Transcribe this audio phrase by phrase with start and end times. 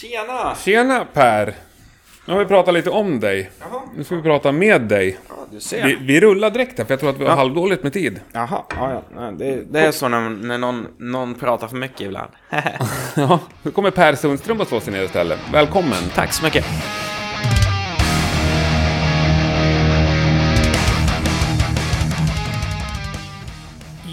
[0.00, 0.54] Tjena!
[0.64, 1.54] Tjena Per!
[2.26, 3.50] Nu har vi pratat lite om dig.
[3.60, 5.18] Jaha, Nu ska vi prata med dig.
[5.28, 5.84] ja, du ser.
[5.86, 7.36] Vi, vi rullar direkt här för jag tror att vi har Ja.
[7.36, 8.20] halvdåligt med tid.
[8.32, 9.20] Jaha, ja, ja.
[9.30, 12.30] Det, det är så när, när någon, någon pratar för mycket ibland.
[13.16, 15.38] Ja, nu kommer Per Sundström att slå sig ner istället.
[15.52, 16.02] Välkommen!
[16.14, 16.64] Tack så mycket.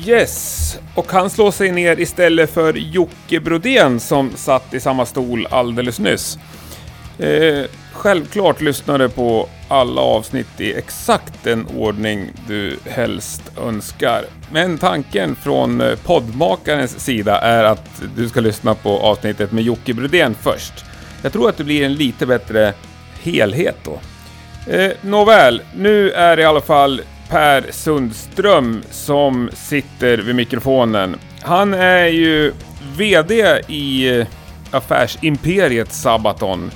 [0.05, 0.62] Yes!
[0.95, 5.99] Och han slår sig ner istället för Jocke Brodén som satt i samma stol alldeles
[5.99, 6.37] nyss.
[7.19, 14.25] Eh, självklart lyssnar du på alla avsnitt i exakt den ordning du helst önskar.
[14.51, 19.93] Men tanken från eh, poddmakarens sida är att du ska lyssna på avsnittet med Jocke
[19.93, 20.73] Brodén först.
[21.21, 22.73] Jag tror att det blir en lite bättre
[23.21, 23.99] helhet då.
[24.71, 31.19] Eh, nåväl, nu är det i alla fall Per Sundström som sitter vid mikrofonen.
[31.41, 32.53] Han är ju
[32.97, 34.25] VD i
[34.71, 36.71] affärsimperiet Sabaton.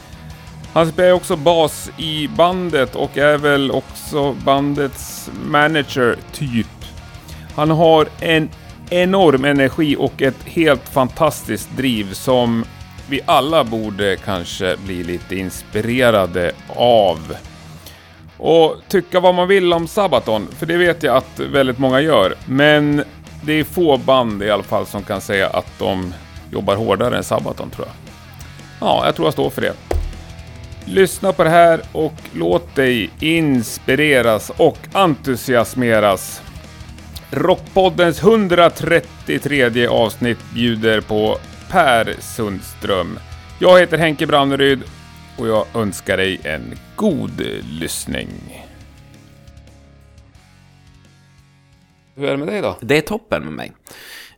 [0.74, 6.68] Han spelar också bas i bandet och är väl också bandets manager, typ.
[7.56, 8.50] Han har en
[8.90, 12.66] enorm energi och ett helt fantastiskt driv som
[13.10, 17.36] vi alla borde kanske bli lite inspirerade av.
[18.38, 22.36] Och tycka vad man vill om Sabaton, för det vet jag att väldigt många gör.
[22.46, 23.04] Men
[23.42, 26.14] det är få band i alla fall som kan säga att de
[26.52, 27.96] jobbar hårdare än Sabaton tror jag.
[28.80, 29.74] Ja, jag tror jag står för det.
[30.86, 36.42] Lyssna på det här och låt dig inspireras och entusiasmeras.
[37.32, 41.38] Rockpoddens 133 avsnitt bjuder på
[41.70, 43.20] Per Sundström.
[43.60, 44.84] Jag heter Henke Branneryd
[45.38, 46.62] och jag önskar dig en
[46.96, 47.42] god
[47.80, 48.30] lyssning.
[52.16, 52.78] Hur är det med dig då?
[52.82, 53.72] Det är toppen med mig.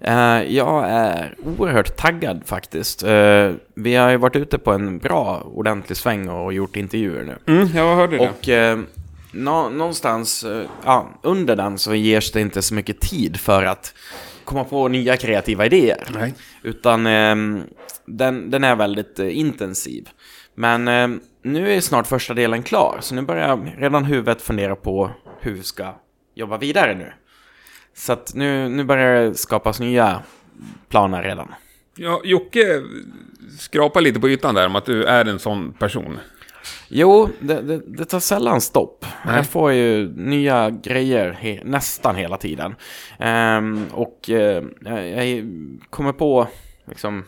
[0.01, 3.03] Eh, jag är oerhört taggad faktiskt.
[3.03, 7.53] Eh, vi har ju varit ute på en bra, ordentlig sväng och gjort intervjuer nu.
[7.53, 8.29] Mm, jag hörde det.
[8.29, 8.79] Och eh,
[9.31, 10.45] nå- någonstans
[10.85, 13.93] ja, under den så ges det inte så mycket tid för att
[14.45, 16.07] komma på nya kreativa idéer.
[16.13, 16.33] Nej.
[16.63, 17.61] Utan ehm,
[18.05, 20.09] den, den är väldigt intensiv.
[20.59, 25.11] Men ehm, nu är snart första delen klar, så nu börjar redan huvudet fundera på
[25.39, 25.95] hur vi ska
[26.35, 27.13] jobba vidare nu.
[27.93, 30.21] Så att nu, nu börjar det skapas nya
[30.89, 31.53] planer redan.
[31.95, 32.83] Ja, Jocke
[33.59, 36.19] skrapar lite på ytan där om att du är en sån person.
[36.87, 39.05] Jo, det, det, det tar sällan stopp.
[39.25, 39.35] Nej.
[39.35, 42.75] Jag får ju nya grejer he, nästan hela tiden.
[43.19, 45.45] Ehm, och eh, jag, jag
[45.89, 46.47] kommer på,
[46.85, 47.23] liksom,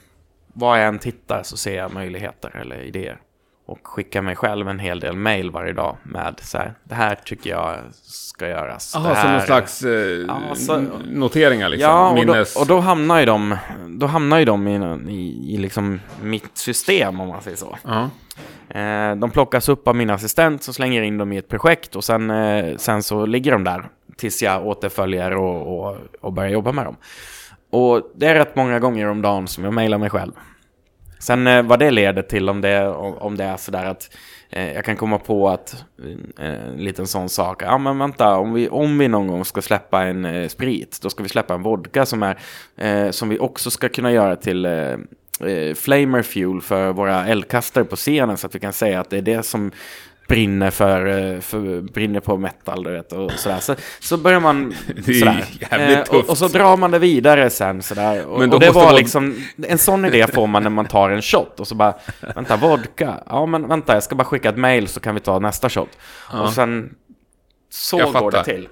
[0.54, 3.18] vad jag än tittar så ser jag möjligheter eller idéer.
[3.66, 7.16] Och skickar mig själv en hel del mail varje dag med så här, det här
[7.16, 8.92] tycker jag ska göras.
[8.96, 9.92] Jaha, som någon slags eh,
[10.28, 11.90] Ja, så- noteringar liksom?
[11.92, 12.56] Ja, och då, Minnes...
[12.56, 13.58] och då hamnar ju de,
[13.88, 14.76] då hamnar ju de i,
[15.10, 17.78] i, i liksom mitt system om man säger så.
[17.84, 18.10] Ja.
[18.80, 21.96] Eh, de plockas upp av min assistent så slänger jag in dem i ett projekt
[21.96, 23.86] och sen, eh, sen så ligger de där
[24.18, 26.96] tills jag återföljer och, och, och börjar jobba med dem.
[27.72, 30.32] Och det är rätt många gånger om dagen som jag mejlar mig själv.
[31.20, 34.18] Sen eh, vad det leder till om det, om, det är sådär att
[34.50, 35.84] eh, jag kan komma på att
[36.40, 39.62] eh, en liten sån sak, ja men vänta, om vi, om vi någon gång ska
[39.62, 42.38] släppa en eh, sprit, då ska vi släppa en vodka som, är,
[42.78, 44.72] eh, som vi också ska kunna göra till eh,
[45.46, 49.18] eh flamer fuel för våra eldkastare på scenen så att vi kan säga att det
[49.18, 49.72] är det som
[50.28, 51.06] brinner för,
[51.36, 53.60] eh, för brinner på metal du vet, och sådär.
[53.60, 54.70] Så, så börjar man
[55.06, 55.46] Det är sådär.
[55.72, 58.26] jävligt och, och så drar man det vidare sen sådär.
[58.26, 59.36] Och, och det var vod- liksom,
[59.68, 61.94] en sån idé får man när man tar en shot och så bara,
[62.36, 63.24] vänta, vodka?
[63.30, 65.90] Ja men vänta, jag ska bara skicka ett mail så kan vi ta nästa shot.
[66.32, 66.42] Ja.
[66.42, 66.94] Och sen,
[67.70, 68.44] så Jag går det fattar.
[68.54, 68.68] till.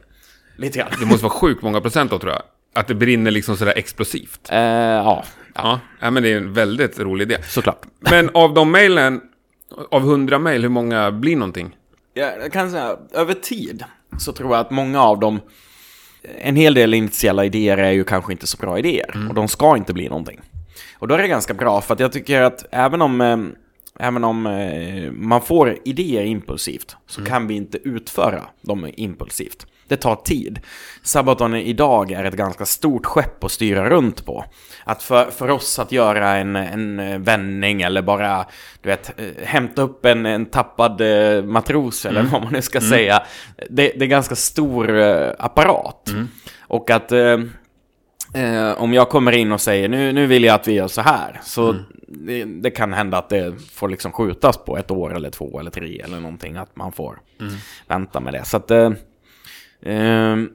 [0.57, 0.89] Lite grann.
[0.99, 2.41] Det måste vara sjukt många procent då tror jag.
[2.75, 4.49] Att det brinner liksom sådär explosivt.
[4.51, 5.23] Eh, ja,
[5.55, 7.43] Ja, ja men det är en väldigt rolig idé.
[7.43, 7.81] såklart.
[7.99, 9.21] Men av de mejlen,
[9.91, 11.75] av hundra mejl, hur många blir någonting?
[12.13, 13.83] Jag kan säga, över tid
[14.17, 15.39] så tror jag att många av dem,
[16.41, 19.27] en hel del initiala idéer är ju kanske inte så bra idéer.
[19.29, 20.39] Och de ska inte bli någonting.
[20.99, 23.37] Och då är det ganska bra, för att jag tycker att även om, eh,
[24.07, 29.67] även om eh, man får idéer impulsivt, så kan vi inte utföra dem impulsivt.
[29.89, 30.59] Det tar tid.
[31.03, 34.45] Sabaton idag är ett ganska stort skepp att styra runt på.
[34.83, 38.45] Att för, för oss att göra en, en vändning eller bara,
[38.81, 42.81] du vet, eh, hämta upp en, en tappad eh, matros eller vad man nu ska
[42.81, 43.23] säga.
[43.69, 46.09] Det, det är ganska stor eh, apparat.
[46.59, 47.37] Och att eh,
[48.33, 51.01] eh, om jag kommer in och säger nu, nu vill jag att vi gör så
[51.01, 51.39] här.
[51.43, 51.75] Så
[52.07, 55.71] det, det kan hända att det får liksom skjutas på ett år eller två eller
[55.71, 56.57] tre eller någonting.
[56.57, 57.19] Att man får
[57.87, 58.45] vänta med det.
[58.45, 58.71] Så att...
[58.71, 58.91] Eh,
[59.85, 60.49] Ehm,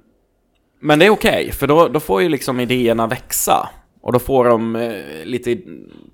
[0.81, 3.69] men det är okej, för då, då får ju liksom idéerna växa.
[4.01, 4.93] Och då får de eh,
[5.25, 5.59] lite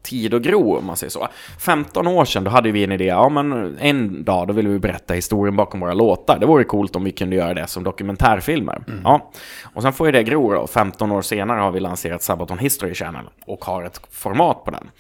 [0.03, 1.29] tid att gro, om man säger så.
[1.59, 4.79] 15 år sedan, då hade vi en idé, ja men en dag, då ville vi
[4.79, 6.39] berätta historien bakom våra låtar.
[6.39, 8.83] Det vore coolt om vi kunde göra det som dokumentärfilmer.
[8.89, 9.01] Mm.
[9.05, 9.31] Ja.
[9.75, 10.67] Och sen får ju det gro då.
[10.67, 14.91] 15 år senare har vi lanserat Sabaton History Channel och har ett format på den.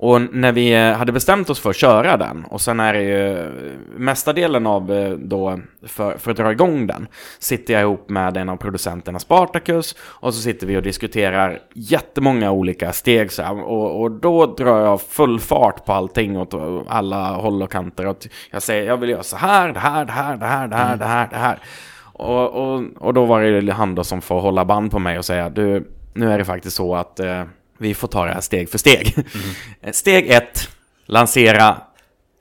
[0.00, 3.02] Och när vi eh, hade bestämt oss för att köra den, och sen är det
[3.02, 3.50] ju eh,
[3.96, 7.06] mesta delen av eh, då, för, för att dra igång den,
[7.38, 12.50] sitter jag ihop med en av producenterna Spartacus, och så sitter vi och diskuterar jättemånga
[12.50, 16.54] olika steg så här, och, och då drar jag full fart på allting åt
[16.88, 18.06] alla håll och kanter.
[18.06, 20.76] Och jag säger, jag vill göra så här, det här, det här, det här, det
[20.76, 21.58] här, det här, det här.
[22.12, 25.24] Och, och, och då var det han då som får hålla band på mig och
[25.24, 27.42] säga, du, nu är det faktiskt så att eh,
[27.78, 29.14] vi får ta det här steg för steg.
[29.16, 29.92] Mm.
[29.92, 30.68] Steg ett,
[31.06, 31.82] lansera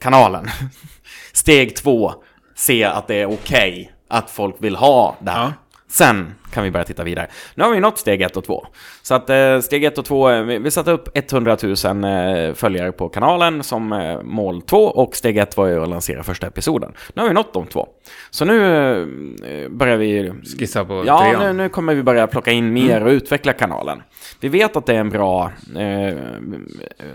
[0.01, 0.50] kanalen.
[1.34, 2.13] Steg två,
[2.56, 5.44] se att det är okej okay att folk vill ha det här.
[5.44, 5.54] Ja.
[5.89, 7.28] Sen kan vi börja titta vidare.
[7.56, 8.68] Nu har vi nått steg 1 och 2.
[9.01, 12.54] Så att eh, steg 1 och 2, eh, vi, vi satte upp 100 000 eh,
[12.54, 16.48] följare på kanalen som eh, mål 2 och steg 1 var ju att lansera första
[16.48, 16.94] episoden.
[17.13, 17.88] Nu har vi nått de två.
[18.30, 18.57] Så nu
[19.69, 20.31] börjar vi...
[20.60, 23.07] Skissa på Ja, nu, nu, kommer vi börja plocka in mer mm.
[23.07, 24.04] och utveckla kanalen.
[24.40, 25.51] Vi vet att det är en bra...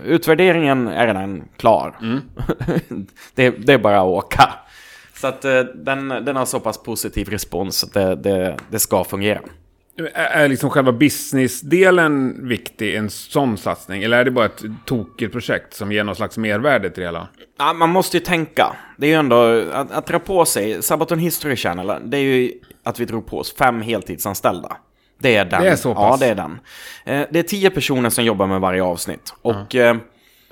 [0.05, 1.95] Utvärderingen är redan klar.
[2.01, 2.21] Mm.
[3.35, 4.53] det, det är bara att åka.
[5.23, 9.03] Så att eh, den, den har så pass positiv respons att det, det, det ska
[9.03, 9.39] fungera.
[10.13, 14.03] Är liksom själva businessdelen viktig i en sån satsning?
[14.03, 17.27] Eller är det bara ett tokigt projekt som ger någon slags mervärde till det hela?
[17.59, 18.75] Ja, man måste ju tänka.
[18.97, 20.83] Det är ju ändå att, att dra på sig.
[20.83, 22.51] Sabaton History Channel, det är ju
[22.83, 24.77] att vi drog på oss fem heltidsanställda.
[25.19, 25.61] Det är den.
[25.61, 26.21] Det är så pass?
[26.21, 26.59] Ja, det är den.
[27.05, 29.33] Eh, det är tio personer som jobbar med varje avsnitt.
[29.41, 29.99] Och mm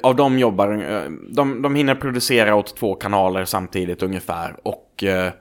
[0.03, 4.55] av dem jobbar, eh, de, de hinner producera åt två kanaler samtidigt ungefär.
[4.63, 5.31] Och, eh,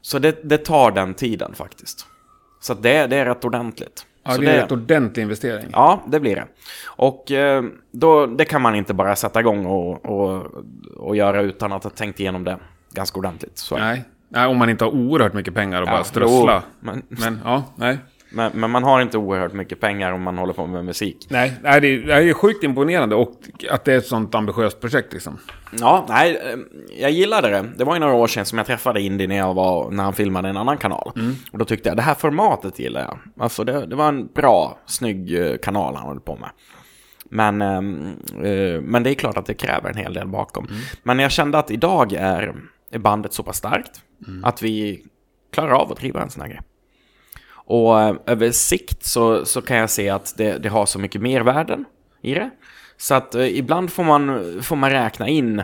[0.00, 2.06] så det, det tar den tiden faktiskt.
[2.60, 4.06] Så det, det är rätt ordentligt.
[4.22, 5.66] Ja, det är en rätt ordentlig investering.
[5.72, 6.44] Ja, det blir det.
[6.86, 10.46] Och eh, då, det kan man inte bara sätta igång och, och,
[10.96, 12.58] och göra utan att ha tänkt igenom det
[12.90, 13.58] ganska ordentligt.
[13.58, 13.76] Så.
[13.78, 14.04] Nej.
[14.28, 16.62] nej, om man inte har oerhört mycket pengar och ja, bara strössla.
[16.80, 17.98] Men, men ja, nej.
[18.32, 21.26] Men, men, man har inte oerhört mycket pengar om man håller på med musik.
[21.30, 23.32] Nej, nej det, är, det är sjukt imponerande och
[23.70, 25.38] att det är ett sånt ambitiöst projekt liksom.
[25.78, 26.58] Ja, nej, eh,
[27.00, 27.64] jag gillade det.
[27.76, 30.12] Det var ju några år sedan som jag träffade Indy när, jag var, när han
[30.12, 31.12] filmade en annan kanal.
[31.16, 31.34] Mm.
[31.52, 33.18] Och då tyckte jag, det här formatet gillar jag.
[33.38, 36.50] Alltså det, det var en bra, snygg eh, kanal han höll på med.
[37.30, 40.66] Men, eh, men det är klart att det kräver en hel del bakom.
[40.66, 40.80] Mm.
[41.02, 42.54] Men jag kände att idag är
[42.98, 44.44] bandet så pass starkt mm.
[44.44, 45.04] att vi
[45.52, 46.60] klarar av att driva en sån här grej.
[47.70, 51.20] Och eh, över sikt så, så kan jag se att det, det har så mycket
[51.20, 51.84] mervärden
[52.22, 52.50] i det.
[52.96, 55.62] Så att eh, ibland får man, får man räkna in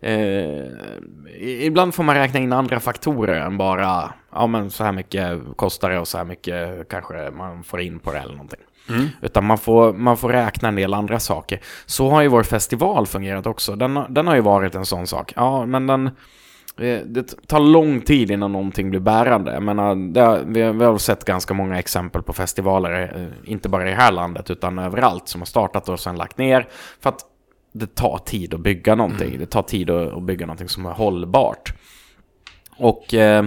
[0.00, 0.64] eh,
[1.40, 5.90] ibland får man räkna in andra faktorer än bara ja men så här mycket kostar
[5.90, 8.60] det och så här mycket kanske man får in på det eller någonting.
[8.88, 9.06] Mm.
[9.22, 11.60] Utan man får, man får räkna en del andra saker.
[11.86, 13.76] Så har ju vår festival fungerat också.
[13.76, 15.32] Den, den har ju varit en sån sak.
[15.36, 16.10] Ja, men den,
[17.06, 19.52] det tar lång tid innan någonting blir bärande.
[19.52, 23.86] Jag menar, det, vi, vi har sett ganska många exempel på festivaler, eh, inte bara
[23.86, 26.68] i det här landet utan överallt, som har startat och sen lagt ner.
[27.00, 27.20] För att
[27.72, 29.28] det tar tid att bygga någonting.
[29.28, 29.40] Mm.
[29.40, 31.74] Det tar tid att, bygga någonting som är hållbart.
[32.76, 33.44] Och eh,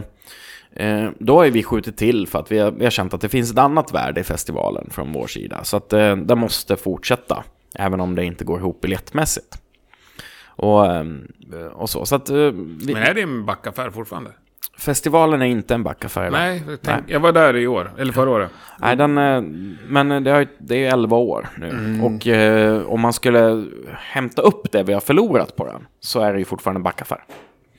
[0.73, 3.29] eh, då har vi skjutit till för att vi har, vi har känt att det
[3.29, 5.63] finns ett annat värde i festivalen från vår sida.
[5.63, 7.43] Så att eh, det måste fortsätta,
[7.75, 9.61] även om det inte går ihop biljettmässigt.
[10.59, 11.27] Och, ehm,
[11.73, 12.05] och så.
[12.05, 12.93] så att, eh, vi...
[12.93, 14.31] Men är det en backaffär fortfarande?
[14.77, 16.31] Festivalen är inte en backaffär.
[16.31, 17.13] Nej, jag, tänk, Nej.
[17.13, 18.51] jag var där i år, eller förra året.
[18.77, 19.13] Nej, den,
[19.87, 21.69] men det, har, det är 11 år nu.
[21.69, 22.03] Mm.
[22.03, 23.65] Och eh, om man skulle
[23.97, 27.23] hämta upp det vi har förlorat på den så är det ju fortfarande en backaffär.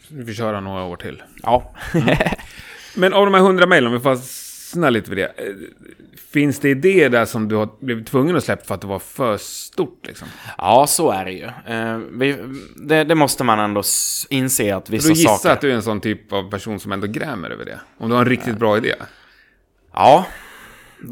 [0.09, 1.23] Vi får köra några år till.
[1.43, 1.73] Ja.
[1.95, 2.16] mm.
[2.97, 4.16] Men av de här 100 mejlen, om vi får
[4.71, 5.33] fastna lite vid det.
[5.37, 5.55] Eh,
[6.31, 8.99] finns det idéer där som du har blivit tvungen att släppa för att det var
[8.99, 10.07] för stort?
[10.07, 10.29] Liksom?
[10.59, 11.45] Ja, så är det ju.
[11.45, 12.37] Eh, vi,
[12.77, 13.83] det, det, måste man ändå
[14.29, 15.15] inse att vissa saker...
[15.15, 15.55] Du gissar saker...
[15.55, 17.81] att du är en sån typ av person som ändå grämer över det?
[17.99, 18.95] Om du har en riktigt bra idé?
[19.93, 20.27] Ja.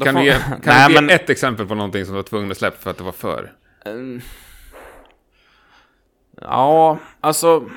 [0.03, 0.19] Kan får...
[0.19, 1.09] du ge, kan Nej, du ge men...
[1.09, 3.51] ett exempel på någonting som du var tvungen att släppa för att det var för?
[3.85, 4.21] Um...
[6.41, 7.69] Ja, alltså...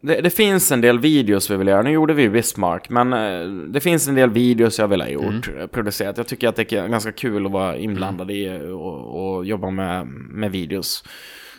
[0.00, 1.82] Det, det, finns en del videos vi vill göra.
[1.82, 5.48] Nu gjorde vi Bismarck, men eh, det finns en del videos jag vill ha gjort,
[5.48, 5.68] mm.
[5.68, 6.16] producerat.
[6.16, 8.36] Jag tycker att det är ganska kul att vara inblandad mm.
[8.36, 11.04] i och, och, jobba med, med videos.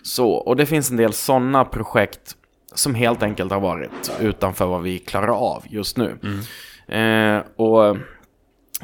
[0.02, 2.36] Så, och det finns en del sådana projekt
[2.74, 6.18] som helt enkelt har varit utanför vad vi klarar av just nu.
[6.24, 7.38] Mm.
[7.38, 7.98] Eh, och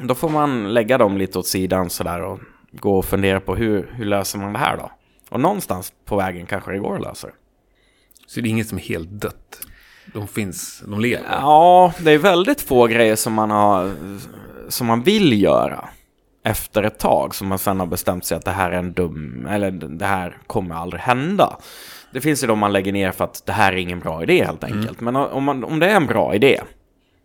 [0.00, 2.40] då får man lägga dem lite åt sidan sådär och
[2.72, 4.90] gå och fundera på hur, hur löser man det här då?
[5.28, 7.32] Och någonstans på vägen kanske det går att lösa det.
[8.28, 9.60] Så det är inget som är helt dött?
[10.14, 11.24] De finns, de lever?
[11.30, 13.94] Ja, det är väldigt få grejer som man har,
[14.68, 15.88] som man vill göra.
[16.44, 19.46] efter ett tag som man sen har bestämt sig att det här är en dum,
[19.50, 21.56] eller det här kommer aldrig hända.
[22.12, 24.44] Det finns ju de man lägger ner för att det här är ingen bra idé
[24.44, 25.00] helt enkelt.
[25.00, 26.60] Men om, man, om det är en bra idé,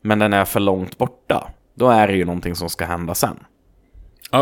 [0.01, 3.39] men den är för långt borta, då är det ju någonting som ska hända sen.
[4.31, 4.39] Ja,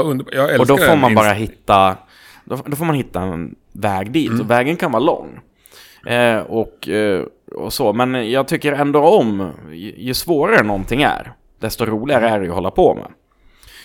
[0.60, 1.98] Och då får man bara hitta,
[2.46, 4.32] då, då får man hitta en väg dit.
[4.40, 5.40] Och vägen kan vara lång.
[6.06, 11.34] Eh, och, eh, och så, men jag tycker ändå om, ju, ju svårare någonting är,
[11.60, 13.08] desto roligare är det att hålla på med.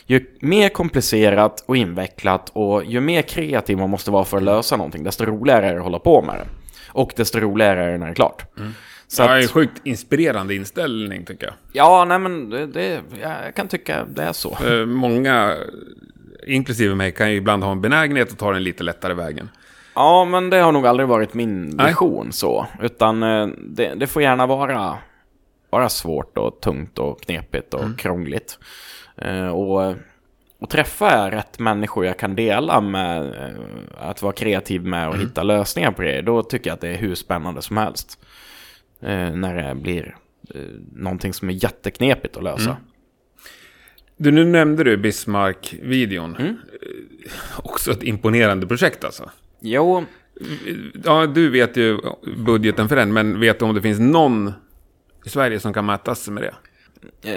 [0.07, 4.77] Ju mer komplicerat och invecklat och ju mer kreativ man måste vara för att lösa
[4.77, 6.47] någonting, desto roligare är det att hålla på med det.
[6.89, 8.45] Och desto roligare är det när det är klart.
[9.09, 11.55] Så Ja, det är en sjukt inspirerande inställning tycker jag.
[11.73, 14.57] ja, nej men det, det, jag kan tycka det är så.
[14.67, 15.57] Eh, Många,
[16.47, 19.49] inklusive mig, kan ju ibland ha en benägenhet att ta den lite lättare vägen.
[19.97, 21.87] Ja, men det har nog aldrig varit min Nej.
[21.87, 22.67] vision så.
[22.83, 24.99] Utan eh, det, det får gärna vara,
[25.71, 28.59] vara svårt och tungt och knepigt och krångligt.
[29.17, 29.95] Eh, och,
[30.59, 33.61] och träffa rätt människor jag kan dela med, eh,
[34.09, 36.21] att vara kreativ med och hitta lösningar på det.
[36.23, 38.19] Då tycker jag att det är hur spännande som helst.
[39.01, 40.17] Eh, när det blir
[40.55, 40.61] eh,
[40.93, 42.77] någonting som är jätteknepigt att lösa.
[44.17, 46.37] Du, nu nämnde du Bismarck-videon.
[46.37, 46.49] Mm.
[46.49, 46.57] Eh,
[47.65, 49.31] Också ett imponerande projekt alltså.
[49.69, 50.05] Jo,
[51.05, 51.99] Ja, du vet ju
[52.37, 54.53] budgeten för den, men vet du om det finns någon
[55.25, 56.55] i Sverige som kan mätas med det?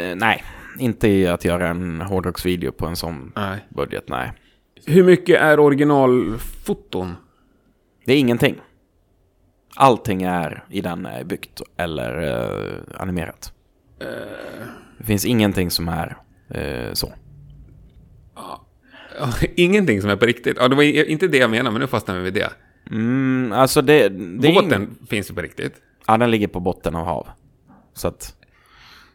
[0.09, 0.43] eh, nej.
[0.79, 3.65] Inte i att göra en hårdrocksvideo på en sån Nej.
[3.69, 4.31] budget, nej.
[4.86, 7.15] Hur mycket är originalfoton?
[8.05, 8.55] Det är ingenting.
[9.75, 13.53] Allting är i den är byggt eller eh, animerat.
[14.98, 16.17] Det finns ingenting som är
[16.50, 17.13] eh, så.
[18.36, 18.65] Ja,
[19.55, 20.57] Ingenting som är på riktigt.
[20.59, 22.49] Ja, det var inte det jag menade, men nu fastnar vi vid det.
[22.91, 24.09] Mm, alltså det...
[24.09, 25.73] det Båten ing- finns ju på riktigt.
[26.07, 27.27] Ja, den ligger på botten av hav.
[27.93, 28.35] Så att...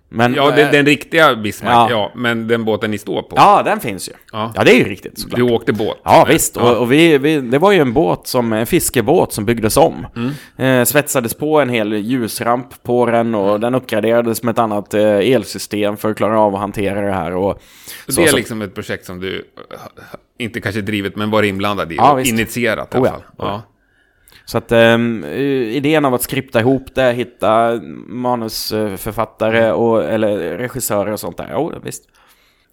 [0.08, 0.34] Men...
[0.34, 1.90] Ja, den, den riktiga Bismarck, Ja.
[1.90, 2.12] ja.
[2.14, 3.37] men den båten ni står på.
[3.37, 4.12] Ja, den finns ju.
[4.32, 4.52] Ja.
[4.56, 5.37] Ja, det är ju riktigt såklart.
[5.38, 5.99] Du åkte båt.
[6.04, 6.56] Ja, visst.
[6.56, 10.06] Och, och vi, vi, det var ju en båt som, en fiskebåt som byggdes om.
[10.16, 10.80] Mm.
[10.80, 15.02] Eh, svetsades på en hel ljusramp på den och den uppgraderades med ett annat eh,
[15.18, 17.34] elsystem för att klara av att hantera det här.
[17.34, 17.62] Och,
[18.08, 19.37] Så det är så- liksom ett projekt som du,
[19.73, 19.78] eh,
[20.38, 22.30] inte kanske drivit, men varit inblandad i Ja, och visst.
[22.32, 23.20] initierat i Oh, alla fall.
[23.20, 23.62] Oh, ja.
[24.46, 24.98] Så att eh,
[25.76, 31.72] idén av att skripta ihop det, hitta manusförfattare och, eller regissörer och sånt där, jo
[31.82, 32.04] visst.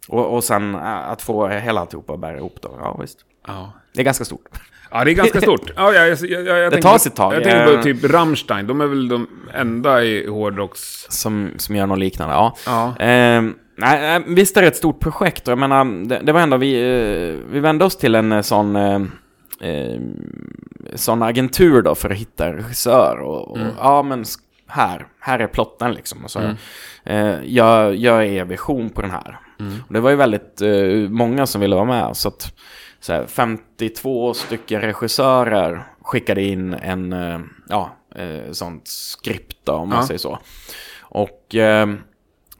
[0.08, 3.18] Och, och sen eh, att få hela alltihopa att bära ihop då, ja visst.
[3.46, 3.72] Ja.
[3.94, 4.48] Det är ganska stort.
[4.90, 5.72] Ja, det är ganska stort.
[5.76, 7.34] Ja, jag, jag, jag, Det tar sitt tag.
[7.34, 7.82] Jag tänker på Eh.
[7.82, 11.06] typ Rammstein, de är väl de enda i hårdrocks...
[11.08, 12.56] Som, som gör något liknande, ja.
[12.66, 12.94] Ja.
[12.98, 16.40] Ehm, nej, eh, visst är det ett stort projekt och jag menar, det, det var
[16.40, 16.74] ändå vi,
[17.50, 18.76] vi vände oss till en sån,
[19.62, 20.00] eh,
[20.94, 24.24] sån agentur då för att hitta regissör och, och ja men
[24.66, 26.24] här, här är plotten liksom.
[26.24, 26.40] Och så,
[27.04, 29.38] eh, jag, jag är vision på den här.
[29.86, 32.54] Och det var ju väldigt eh, många som ville vara med så att
[33.00, 39.88] så här, 52 stycken regissörer skickade in en, eh, ja, eh, sånt skript då, om
[39.88, 40.06] man Ja.
[40.06, 40.38] säger så.
[41.00, 41.88] Och eh,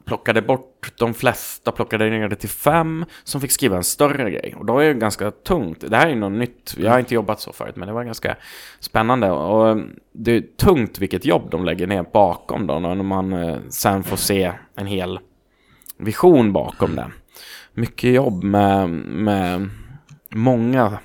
[0.05, 4.55] plockade bort de flesta, plockade ner det till fem som fick skriva en större grej.
[4.57, 5.83] Och då är det ganska tungt.
[5.89, 6.75] Det här är något nytt.
[6.77, 8.35] Jag har inte jobbat så förut, men det var ganska
[8.79, 9.31] spännande.
[9.31, 9.77] Och eh,
[10.11, 14.17] det är tungt vilket jobb de lägger ner bakom då, när man eh, sen får
[14.17, 15.19] se en hel
[15.97, 17.11] vision bakom det.
[17.73, 19.69] Mycket jobb med, med
[20.29, 20.99] många,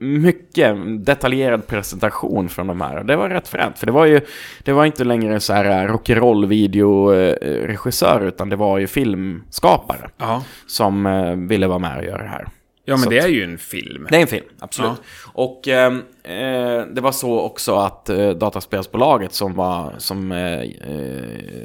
[0.00, 3.04] mycket detaljerad presentation från de här.
[3.04, 4.20] Det var rätt fränt, för det var ju,
[4.64, 10.42] det var inte längre så här rock'n'roll videoregissör, utan det var ju filmskapare Ja.
[10.66, 12.48] som eh, ville vara med och göra det här.
[12.88, 14.06] Ja, men Så det är ju en film.
[14.10, 15.02] Det är en film, absolut.
[15.32, 20.62] Och ehm, eh, det var så också att eh, dataspelsbolaget som, var, som eh,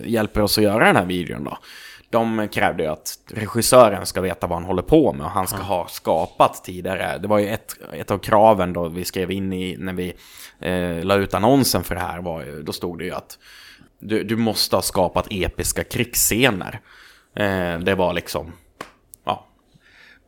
[0.06, 1.58] hjälper oss att göra den här videon då.
[2.12, 5.58] De krävde ju att regissören ska veta vad han håller på med och han ska
[5.58, 7.18] ha skapat tidigare.
[7.18, 10.14] Det var ju ett, ett av kraven då vi skrev in i när vi
[10.60, 12.22] eh, la ut annonsen för det här.
[12.22, 13.38] Var ju, då stod det ju att
[14.00, 16.80] du, du måste ha skapat episka krigsscener.
[17.36, 18.52] Eh, det var liksom,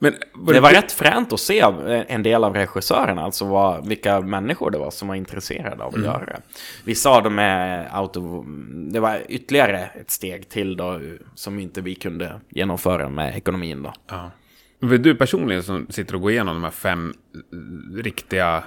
[0.04, 1.60] Men det var rätt fränt att se
[2.08, 6.04] en del av regissörerna, alltså vad, vilka människor det var som var intresserade av att
[6.04, 6.42] göra det.
[6.84, 8.46] Vissa av dem är auto...
[8.92, 11.02] Det var ytterligare ett steg till då,
[11.36, 13.94] som inte vi kunde genomföra med ekonomin då.
[14.08, 14.32] Ja.
[14.80, 18.64] Men du personligen som sitter och går igenom de här fem eh, riktiga...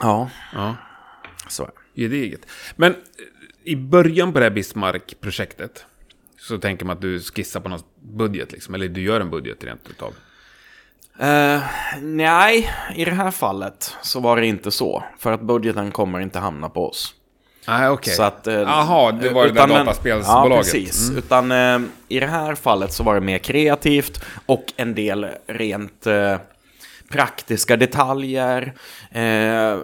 [0.00, 0.76] Ja, Ja,
[1.48, 2.02] så är det.
[2.02, 2.46] gediget.
[2.76, 2.98] Men eh,
[3.64, 5.86] i början på det här Bismarck-projektet
[6.38, 8.74] så tänker man att du skissar på någon budget, liksom.
[8.74, 10.14] Eller du gör en budget rent utav.
[11.20, 11.60] Eh,
[12.02, 15.04] nej, i det här fallet så var det inte så.
[15.18, 17.14] För att budgeten kommer inte hamna på oss.
[17.68, 18.14] Nej, okej.
[18.14, 18.46] Så att...
[18.46, 20.50] eh, Jaha, det var det där utan dataspelsbolaget.
[20.52, 21.08] Ja, precis.
[21.08, 21.18] Mm.
[21.18, 26.06] Utan eh, i det här fallet så var det mer kreativt och en del rent
[26.06, 26.36] eh,
[27.10, 28.72] praktiska detaljer.
[29.10, 29.78] Eh,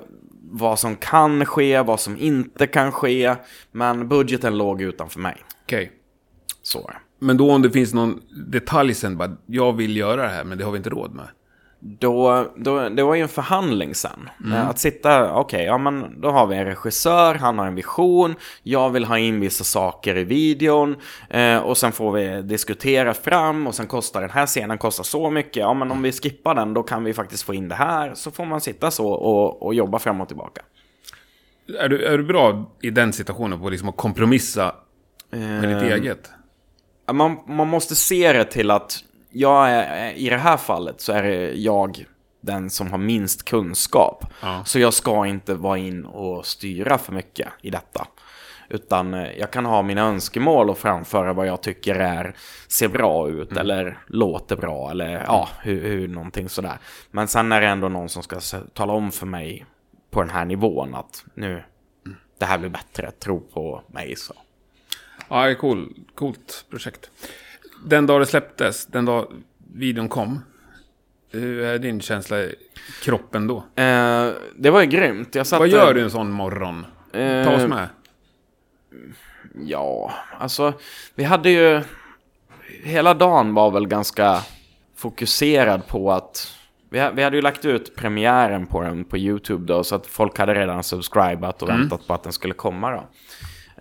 [0.51, 3.35] vad som kan ske, vad som inte kan ske.
[3.73, 5.37] Men budgeten låg utanför mig.
[5.65, 5.93] Okej.
[6.63, 6.99] Så är det.
[7.25, 10.59] Men då om det finns någon detalj sen, bara, jag vill göra det här, men
[10.59, 11.27] det har vi inte råd med.
[11.81, 14.31] Då, då, det var ju en förhandling sen.
[14.53, 18.35] Eh, Att sitta, okej, ja men då har vi en regissör, han har en vision,
[18.63, 20.97] jag vill ha in vissa saker i videon
[21.31, 25.31] eh, och sen får vi diskutera fram och sen kostar den här scenen kostar så
[25.31, 28.15] mycket, ja men om vi skippar den då kan vi faktiskt få in det här.
[28.15, 30.63] Så får man sitta så och, och jobba fram och tillbaka.
[31.79, 34.75] Är du, är du bra i den situationen på liksom att kompromissa
[35.31, 36.31] med ditt eget?
[37.13, 41.23] Man, man måste se det till att jag är, i det här fallet så är
[41.23, 42.05] det jag
[42.41, 44.25] den som har minst kunskap.
[44.43, 44.63] Ja.
[44.65, 48.07] Så jag ska inte vara in och styra för mycket i detta.
[48.69, 52.37] Utan eh, jag kan ha mina önskemål och framföra vad jag tycker är,
[52.69, 56.79] ser bra ut eller låter bra eller ja, hur, hur någonting sådär.
[57.11, 58.41] Men sen är det ändå någon som ska
[58.73, 59.67] tala om för mig
[60.11, 61.63] på den här nivån att nu,
[62.39, 64.35] det här blir bättre, tro på mig så.
[65.29, 67.11] Ja, det är cool, coolt projekt.
[67.85, 69.27] Den dag det släpptes, den dag
[69.75, 70.41] videon kom,
[71.31, 72.55] hur är din känsla i
[73.03, 73.57] kroppen då?
[73.57, 75.35] Eh, det var ju grymt.
[75.35, 76.87] Jag satt Vad gör du en sån morgon?
[77.13, 77.19] Ta
[77.55, 77.89] oss Eh, med.
[79.67, 80.73] Ja, alltså
[81.15, 81.83] vi hade ju...
[82.83, 84.41] Hela dagen var väl ganska
[84.97, 86.55] fokuserad på att...
[86.91, 90.07] Vi, ha- vi hade ju lagt ut premiären på den på YouTube då, så att
[90.07, 93.07] folk hade redan subscribat och väntat på att den skulle komma då.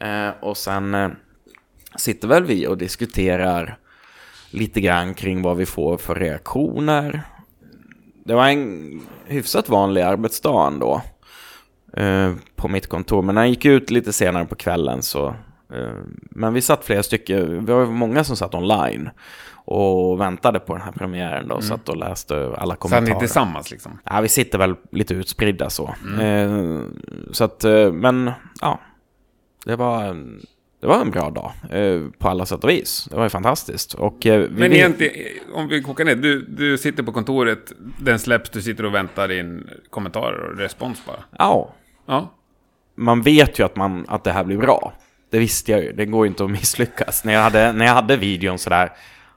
[0.06, 1.10] Eh, och sen eh,
[1.98, 3.78] sitter väl vi och diskuterar
[4.52, 7.22] lite grann kring vad vi får för reaktioner.
[8.26, 11.02] Det var en hyfsat vanlig arbetsdag ändå
[11.98, 13.22] eh, på mitt kontor.
[13.22, 15.28] Men när jag gick ut lite senare på kvällen så...
[15.74, 15.94] Eh,
[16.32, 19.10] men vi satt flera stycken, vi var många som satt online
[19.66, 21.62] och väntade på den här premiären då.
[21.62, 23.20] Satt och läste alla Satt ni kommentarer.
[23.20, 24.00] tillsammans liksom?
[24.04, 25.96] Ja, vi sitter väl lite utspridda så.
[26.22, 26.80] Eh,
[27.32, 28.32] så att, eh, men
[28.62, 28.80] ja.
[29.66, 30.16] Det var,
[30.84, 33.08] det var en bra dag eh, på alla sätt och vis.
[33.12, 33.94] Det var ju fantastiskt.
[33.94, 35.14] Och, eh, vi Men vill- egentligen,
[35.54, 39.32] om vi kokar ner, du, du sitter på kontoret, den släpps, du sitter och väntar
[39.32, 41.20] in kommentarer och respons bara.
[41.40, 41.74] Ja,
[42.06, 42.34] Ja.
[42.96, 44.94] man vet ju att, man, att det här blir bra.
[45.30, 47.24] Det visste jag ju, det går ju inte att misslyckas.
[47.24, 48.92] När jag hade, när jag hade videon sådär,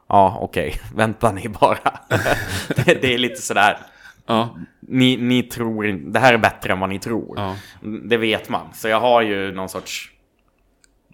[0.08, 1.78] ja okej, vänta ni bara.
[2.84, 3.78] det, det är lite sådär,
[4.26, 4.56] Ja.
[4.80, 7.34] ni, ni tror det här är bättre än vad ni tror.
[7.38, 7.56] Ja.
[8.04, 8.66] Det vet man.
[8.74, 10.10] Så jag har ju någon sorts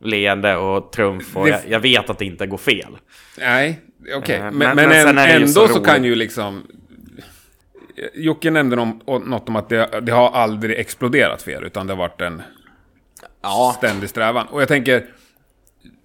[0.03, 2.97] leende och trumf och Det- jag, jag vet att det inte går fel.
[3.39, 3.81] Nej,
[4.17, 4.37] okej.
[4.37, 6.63] Eh, men, men- men, men det ändå så så, kan ju liksom...
[8.15, 11.99] Jocke nämnde något om att det, det har aldrig exploderat för er, utan det har
[11.99, 12.43] varit en
[13.43, 14.47] Ja, ständig strävan.
[14.47, 15.05] Och jag tänker,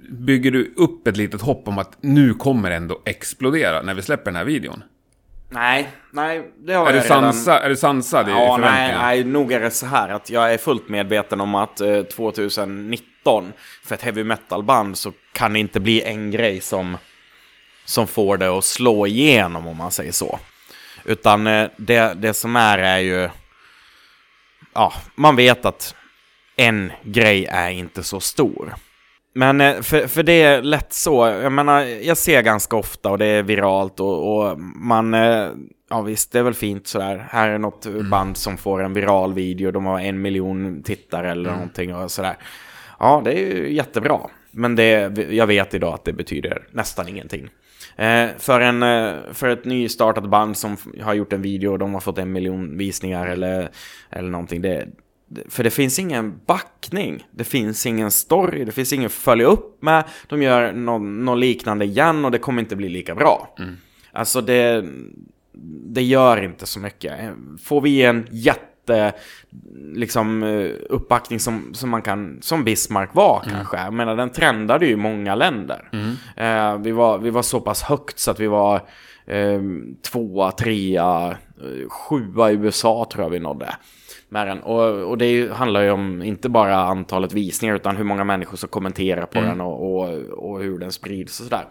[0.09, 4.25] bygger du upp ett litet hopp om att nu kommer ändå explodera när vi släpper
[4.25, 4.83] den här videon?
[5.49, 7.33] nej, nej, det har Är du, jag redan...
[7.33, 9.05] sansa, är du sansad i Ja, nej, förväntningarna?
[9.05, 13.01] nej, nog är det så här att jag är fullt medveten om att eh, 2019
[13.83, 16.97] för ett heavy metal-band så kan det inte bli en grej som,
[17.85, 20.39] som får det att slå igenom om man säger så.
[21.05, 23.29] Utan eh, det, det som är är ju,
[24.73, 25.95] ja, man vet att
[26.55, 28.73] en grej är inte så stor.
[29.33, 33.17] Men eh, för, för det är lätt så, jag menar, jag ser ganska ofta och
[33.17, 35.49] det är viralt och, och man, eh,
[35.89, 39.33] ja visst det är väl fint sådär, här är något band som får en viral
[39.33, 42.37] video, de har en miljon tittare eller någonting och sådär.
[42.99, 44.19] Ja, det är ju jättebra.
[44.51, 47.49] Men det, jag vet idag att det betyder nästan ingenting.
[47.95, 51.93] Eh, för, en, eh, för ett nystartat band som har gjort en video och de
[51.93, 53.69] har fått en miljon visningar eller,
[54.09, 54.61] eller någonting.
[54.61, 54.87] Det,
[55.49, 57.27] för det finns ingen backning.
[57.31, 58.65] Det finns ingen story.
[58.65, 60.03] Det finns ingen följa upp med.
[60.27, 63.55] De gör någon, någon liknande igen och det kommer inte bli lika bra.
[64.11, 64.85] Alltså det,
[65.85, 67.13] det gör inte så mycket.
[67.63, 68.61] Får vi en jätte
[69.93, 73.77] liksom eh, uppbackning som, som man kan, som Bismarck var kanske.
[73.77, 75.89] Jag menar den trendade ju i många länder.
[76.35, 78.75] Eh, vi, var, vi var så pass högt så att vi var
[79.25, 79.61] eh,
[80.11, 81.27] tvåa, trea,
[81.61, 83.75] eh, sjua i USA tror jag vi nådde.
[84.29, 84.59] Med den.
[84.59, 88.57] Och, och det ju- handlar ju om inte bara antalet visningar utan hur många människor
[88.57, 90.09] som kommenterar på den och, och,
[90.49, 91.65] och hur den sprids och sådär.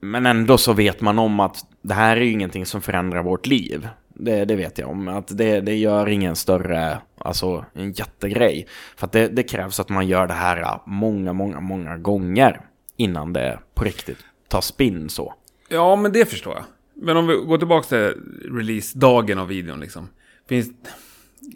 [0.00, 3.46] Men ändå så vet man om att det här är ju ingenting som förändrar vårt
[3.46, 3.88] liv.
[4.14, 5.08] Det, det vet jag om.
[5.08, 8.66] Att det, det gör ingen större, alltså en jättegrej.
[8.96, 12.60] För att det, det krävs att man gör det här många, många, många gånger
[12.96, 15.34] innan det på riktigt tar spinn så.
[15.68, 16.64] Ja, men det förstår jag.
[16.94, 18.22] Men om vi går tillbaka till
[18.58, 20.08] release-dagen av videon liksom.
[20.48, 20.68] Finns,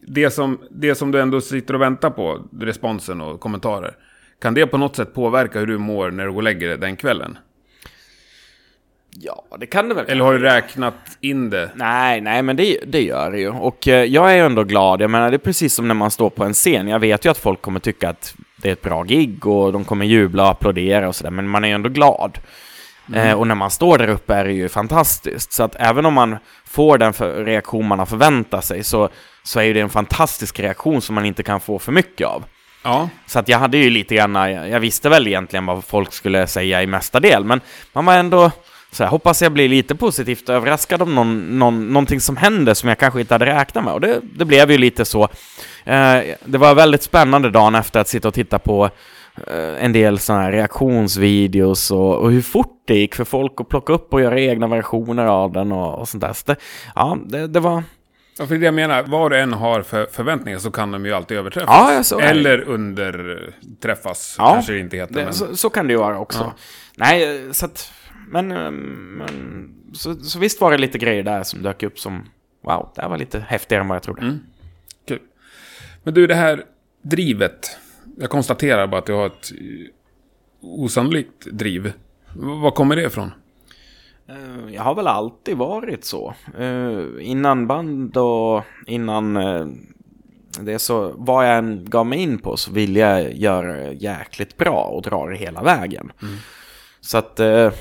[0.03, 3.97] det som, det som du ändå sitter och väntar på, responsen och kommentarer.
[4.41, 6.79] Kan det på något sätt påverka hur du mår när du går och lägger dig
[6.79, 7.39] den kvällen?
[9.21, 10.05] Ja, det kan det väl.
[10.09, 11.71] Eller har du räknat in det?
[11.75, 13.51] Nej, nej, men det, det gör det ju.
[13.51, 15.01] Och eh, jag är ju ändå glad.
[15.01, 16.89] Jag menar, det är precis som när man står på en scen.
[16.89, 19.85] Jag vet ju att folk kommer tycka att det är ett bra gig och de
[19.85, 22.39] kommer jubla och applådera och sådär, men man är ju ändå glad.
[23.15, 25.53] Eh, och när man står där uppe är det ju fantastiskt.
[25.53, 27.13] Så att även om man får den
[27.47, 29.09] reaktion man har förväntat sig så,
[29.43, 32.45] så är ju det en fantastisk reaktion som man inte kan få för mycket av.
[32.83, 33.09] Ja.
[33.27, 34.35] Så att jag hade ju lite grann,
[34.71, 37.61] jag visste väl egentligen vad folk skulle säga i mesta del, men
[37.93, 38.51] man var ändå
[38.91, 42.89] så här, hoppas jag blir lite positivt överraskad om någon, någon, någonting som händer som
[42.89, 43.95] jag kanske inte hade räknat med.
[43.95, 45.23] Och det, det blev ju lite så.
[45.85, 48.91] Eh, det var väldigt spännande dagen efter att sitta och titta på
[49.47, 53.69] eh, en del sådana här reaktionsvideos och, och hur fort det gick för folk att
[53.69, 56.33] plocka upp och göra egna versioner av den och, och sånt där.
[56.33, 56.57] Så det,
[56.95, 57.83] ja, det, det var...
[58.39, 61.13] Ja, för det jag menar, vad du än har för förväntningar så kan de ju
[61.13, 62.13] alltid överträffas.
[62.13, 62.21] Ja.
[62.21, 65.15] Eller underträffas, Ja, kanske det inte heter.
[65.15, 65.35] Det, men...
[65.35, 66.39] så, så kan det ju vara också.
[66.39, 66.53] Ja.
[66.97, 67.93] Nej, så att...
[68.31, 72.25] Men, eh, men så, så visst var det lite grejer där som dök upp som...
[72.63, 74.23] Wow, det här var lite häftigare än vad jag trodde.
[74.23, 74.39] Mm.
[75.09, 75.19] Kul.
[76.03, 76.65] Men du, det här
[77.03, 77.77] drivet.
[78.19, 79.87] Jag konstaterar bara att du har ett eh,
[80.61, 81.93] osannolikt driv.
[82.37, 83.33] Var kommer det ifrån?
[84.29, 86.35] Eh, Jag har väl alltid varit så.
[86.59, 89.67] Eh, Innan band och innan eh,
[90.61, 94.83] det så, vad jag än gav mig in på så ville jag göra jäkligt bra
[94.83, 96.13] och dra det hela vägen.
[97.01, 97.73] Så att eh,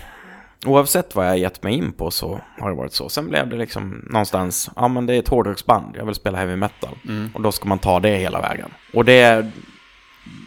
[0.65, 3.09] oavsett vad jag gett mig in på så har det varit så.
[3.09, 6.55] Sen blev det liksom någonstans, ja men det är ett hårdrocksband, jag vill spela heavy
[6.55, 6.97] metal.
[7.33, 8.69] Och då ska man ta det hela vägen.
[8.93, 9.51] Och det,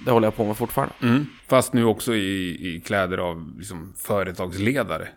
[0.04, 0.94] det håller jag på med fortfarande.
[1.02, 1.26] Mm.
[1.48, 5.08] Fast nu också i, i kläder av liksom, företagsledare.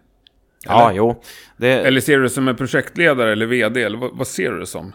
[0.65, 1.21] Ja, jo.
[1.57, 3.83] Det, Eller ser du det som en projektledare eller vd?
[3.83, 4.93] Eller vad, vad ser du det som?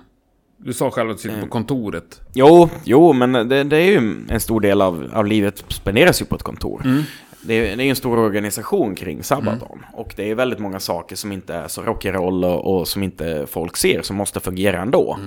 [0.56, 1.48] Du sa själv att du sitter Mm.
[1.48, 2.20] på kontoret.
[2.34, 6.26] Jo, jo, men det, det är ju en stor del av, av livet spenderas ju
[6.26, 7.04] på ett kontor.
[7.42, 9.84] Det, är, det är en stor organisation kring Sabaton.
[9.92, 13.46] Och det är väldigt många saker som inte är så rock'n'roll och, och som inte
[13.50, 15.18] folk ser, som måste fungera ändå.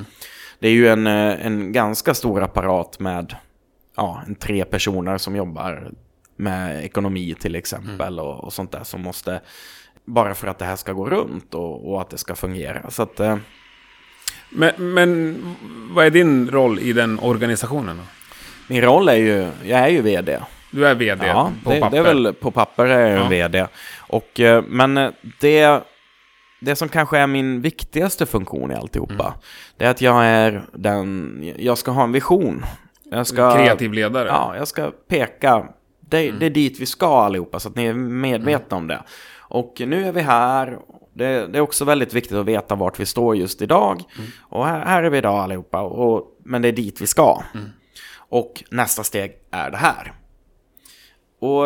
[0.60, 3.36] Det är ju en, eh, en ganska stor apparat med
[3.96, 5.92] ja, en tre personer som jobbar
[6.36, 9.42] med ekonomi till exempel och, och sånt där som måste,
[10.06, 12.92] bara för att det här ska gå runt och, och att det ska fungera.
[12.92, 13.38] Så att, eh,
[14.50, 15.38] Men, men
[15.92, 17.98] vad är din roll i den organisationen?
[17.98, 18.04] Då?
[18.68, 20.40] min roll är ju, jag är ju vd.
[20.72, 21.92] Du är vd Ja, på det, papper.
[22.04, 23.28] det är väl på papper är jag en Ja.
[23.30, 23.68] vd.
[24.00, 25.84] Och, eh, men eh, det,
[26.62, 29.34] det som kanske är min viktigaste funktion i alltihopa, Mm.
[29.78, 32.66] det är att jag är den, jag ska ha en vision.
[33.12, 34.28] Jag ska, Kreativ ledare.
[34.28, 35.66] Ja, jag ska peka.
[36.00, 36.40] Det, Mm.
[36.40, 39.04] det är dit vi ska allihopa, så att ni är medvetna om det.
[39.40, 40.78] Och nu är vi här.
[41.14, 44.04] Det, det är också väldigt viktigt att veta vart vi står just idag.
[44.18, 44.30] Mm.
[44.42, 45.82] Och här, här är vi idag allihopa.
[45.82, 47.42] Och, men det är dit vi ska.
[47.54, 47.70] Mm.
[48.18, 50.14] Och nästa steg är det här.
[51.42, 51.66] Och,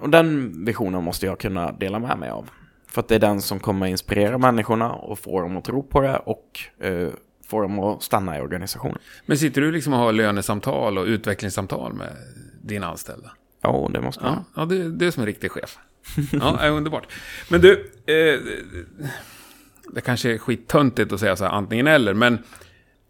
[0.00, 2.50] och den visionen måste jag kunna dela med mig av.
[2.88, 6.00] För att det är den som kommer inspirera människorna och få dem att tro på
[6.00, 7.08] det och eh,
[7.46, 8.98] få dem att stanna i organisationen.
[9.26, 12.16] Men sitter du liksom och har lönesamtal och utvecklingssamtal med
[12.62, 13.30] dina anställda?
[13.62, 14.32] Ja, det måste man.
[14.32, 15.78] Ja, ja det, det är som en riktig chef.
[16.32, 17.06] Ja, är underbart.
[17.50, 17.72] Men du,
[18.06, 18.40] eh,
[19.92, 22.38] det kanske är skittöntigt att säga så här antingen eller, men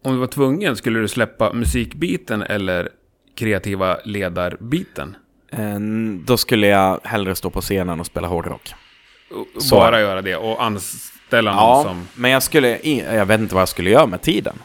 [0.03, 2.89] om du var tvungen, skulle du släppa musikbiten eller
[3.35, 5.15] kreativa ledarbiten?
[5.57, 5.79] Eh,
[6.25, 8.73] Då skulle jag hellre stå på scenen och spela hårdrock.
[9.59, 9.75] Så.
[9.75, 12.07] Bara göra det och anställa någon Ja, som...
[12.13, 12.77] men jag skulle,
[13.15, 14.55] jag vet inte vad jag skulle göra med tiden.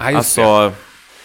[0.00, 0.44] Ja, just det.
[0.44, 0.76] Alltså,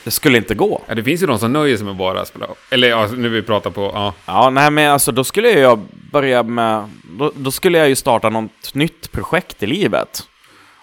[0.04, 0.82] det skulle inte gå.
[0.88, 2.48] Ja, det finns ju de som nöjer sig med bara spela.
[2.70, 3.92] Eller ja, nu vi pratar på...
[3.94, 4.14] Ja.
[4.26, 5.80] Ja, nej men alltså då skulle jag
[6.12, 10.28] börja med, då, då skulle jag ju starta något nytt projekt i livet.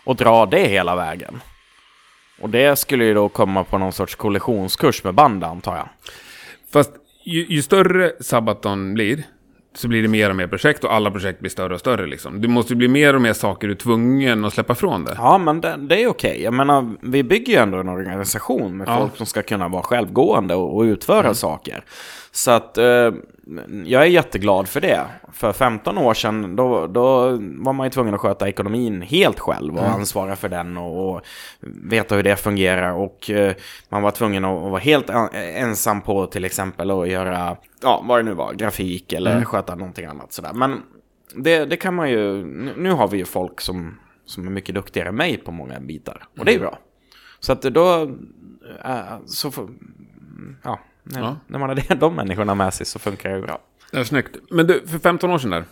[0.04, 1.40] Och dra det hela vägen.
[2.40, 5.88] Och det skulle ju då komma på någon sorts kollisionskurs med band antar jag.
[6.72, 6.90] Fast
[7.32, 9.22] ju, ju större Sabaton blir,
[9.74, 12.40] så blir det mer och mer projekt och alla projekt blir större och större liksom.
[12.40, 15.14] Det måste bli mer och mer saker du är tvungen att släppa från det.
[15.16, 16.42] Ja, men det, det är okej.
[16.42, 18.98] Jag menar, vi bygger ju ändå en organisation med Ja.
[18.98, 21.84] folk som ska kunna vara självgående och, och utföra saker.
[22.32, 23.10] Så att eh,
[23.84, 25.00] jag är jätteglad för det.
[25.32, 29.76] För 15 år sedan, då, då var man ju tvungen att sköta ekonomin helt själv
[29.76, 31.20] och ansvara för den och, och
[31.60, 32.92] veta hur det fungerar.
[32.92, 33.54] Och eh,
[33.88, 38.04] man var tvungen att, att vara helt en- ensam på till exempel att göra, ja,
[38.08, 40.52] vad det nu var, grafik eller sköta någonting annat sådär.
[40.54, 40.82] Men
[41.34, 42.44] det, det kan man ju,
[42.76, 46.22] nu- har vi ju folk som, som är mycket duktigare än mig på många bitar.
[46.38, 46.78] Och det är ju bra.
[47.40, 48.02] Så att då,
[48.84, 49.68] äh, så får,
[50.64, 51.36] ja, när, Ja.
[51.46, 53.58] när man har de människorna med sig så funkar det ju bra.
[53.92, 54.36] Ja, snyggt.
[54.50, 55.64] Men du, för 15 år sedan där,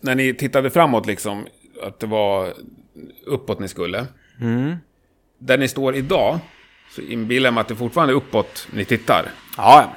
[0.00, 1.46] när ni tittade framåt liksom,
[1.82, 2.52] att det var
[3.26, 4.06] uppåt ni skulle.
[4.40, 4.76] Mm.
[5.38, 6.38] Där ni står idag,
[6.90, 9.24] så inbillar jag mig att det fortfarande är uppåt ni tittar.
[9.56, 9.92] Ja,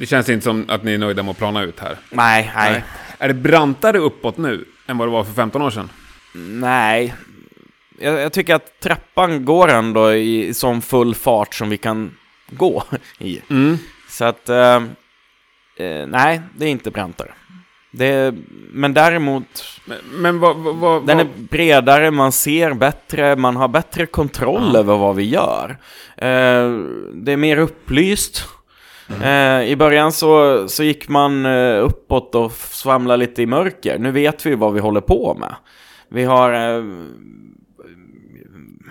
[0.00, 1.98] Det känns inte som att ni är nöjda med att plana ut här.
[2.10, 2.84] nej, nej,
[3.18, 5.90] Är det brantare uppåt nu än vad det var för 15 år sedan?
[6.34, 7.14] nej.
[8.00, 12.16] Jag, jag tycker att trappan går ändå i, i sån full fart som vi kan
[12.50, 12.82] gå
[13.18, 13.40] i.
[14.08, 14.76] Så att, eh,
[15.76, 17.30] eh, nej, det är inte brantare.
[17.90, 18.34] Det,
[18.72, 20.56] men däremot, Men, men vad...
[20.56, 25.24] vad, vad den är bredare, man ser bättre, man har bättre kontroll över vad vi
[25.24, 25.76] gör.
[26.16, 26.80] Eh,
[27.14, 28.44] det är mer upplyst.
[29.22, 33.98] Eh, I början så, så gick man eh, uppåt och svamlade lite i mörker.
[33.98, 35.54] Nu vet vi vad vi håller på med.
[36.10, 36.52] Vi har...
[36.52, 36.84] Eh,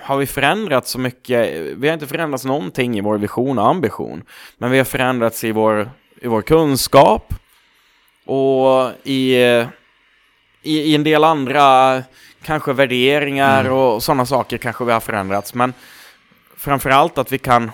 [0.07, 1.53] har vi förändrat så mycket?
[1.77, 4.23] Vi har inte förändrats någonting i vår vision och ambition.
[4.57, 5.89] Men vi har förändrats i vår,
[6.21, 7.33] i vår kunskap.
[8.25, 9.35] Och i,
[10.61, 12.03] i, i en del andra
[12.43, 15.53] kanske värderingar och sådana saker kanske vi har förändrats.
[15.53, 15.73] Men
[16.57, 17.71] framförallt att vi kan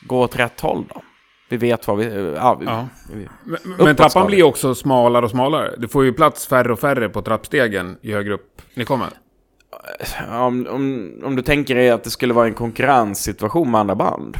[0.00, 1.02] gå åt rätt håll då.
[1.48, 2.34] Vi vet vad vi...
[2.36, 2.88] Ja, vi, Ja.
[3.12, 3.28] vi
[3.84, 5.74] Men, trappan blir också smalare och smalare.
[5.78, 9.08] Det får ju plats färre och färre på trappstegen ju högre upp ni kommer.
[10.28, 14.38] Om, om, om du tänker dig att det skulle vara en konkurrenssituation med andra band.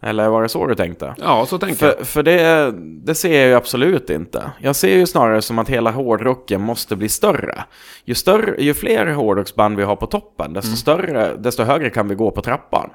[0.00, 1.14] Eller var det så du tänkte?
[1.18, 1.96] Ja, så tänker jag.
[1.96, 4.50] För, för det, det ser jag ju absolut inte.
[4.60, 7.64] Jag ser ju snarare som att hela hårdrocken måste bli större.
[8.04, 12.14] Ju, större, ju fler hårdrocksband vi har på toppen, desto, större, desto högre kan vi
[12.14, 12.90] gå på trappan.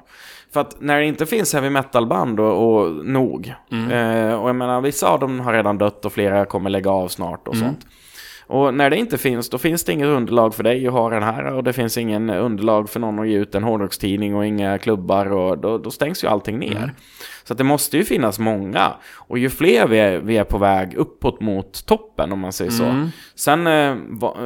[0.52, 3.54] För att när det inte finns heavy metal-band och, och nog,
[3.92, 7.08] eh, och jag menar vissa av dem har redan dött och flera kommer lägga av
[7.08, 7.86] snart och sånt.
[8.46, 11.22] Och när det inte finns, då finns det inget underlag för dig att ha den
[11.22, 14.78] här och det finns ingen underlag för någon att ge ut en hårdrockstidning och inga
[14.78, 16.94] klubbar och då, då stängs ju allting ner.
[17.44, 18.92] Så att det måste ju finnas många.
[19.14, 22.70] Och ju fler vi är, vi är på väg uppåt mot toppen om man säger
[22.70, 22.84] så.
[23.34, 24.44] Sen, eh, va, eh,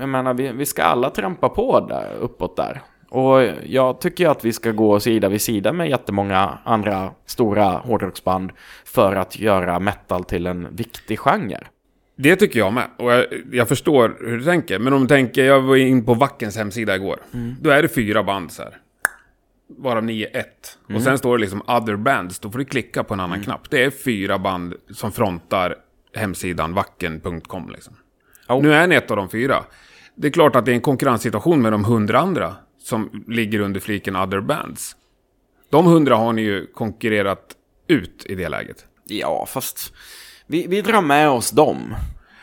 [0.00, 2.82] jag menar, vi, vi ska alla trampa på där, uppåt där.
[3.10, 8.52] Och jag tycker att vi ska gå sida vid sida med jättemånga andra stora hårdrocksband
[8.84, 11.66] för att göra metal till en viktig genre.
[12.22, 12.88] Det tycker jag med.
[12.98, 14.78] Och jag, jag förstår hur du tänker.
[14.78, 17.20] Men om du tänker, jag var in på Vackens hemsida igår.
[17.60, 18.76] Då är det fyra band så här.
[19.78, 20.78] Varav ni är ett.
[20.94, 22.38] Och sen står det liksom other bands.
[22.38, 23.70] Då får du klicka på en annan knapp.
[23.70, 25.76] Det är fyra band som frontar
[26.14, 27.94] hemsidan vacken.com liksom.
[28.48, 28.60] Jo.
[28.62, 29.64] Nu är ni ett av de fyra.
[30.14, 33.80] Det är klart att det är en konkurrenssituation med de hundra andra som ligger under
[33.80, 34.96] fliken other bands.
[35.70, 37.56] De hundra har ni ju konkurrerat
[37.86, 38.86] ut i det läget.
[39.04, 39.92] Ja, fast
[40.50, 41.94] vi, vi drar med oss dem.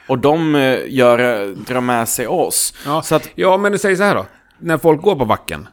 [0.08, 2.74] Och de eh, gör, drar med sig oss.
[2.86, 4.26] Ja, Så att, ja men du säger så här då.
[4.60, 5.68] När folk går på backen.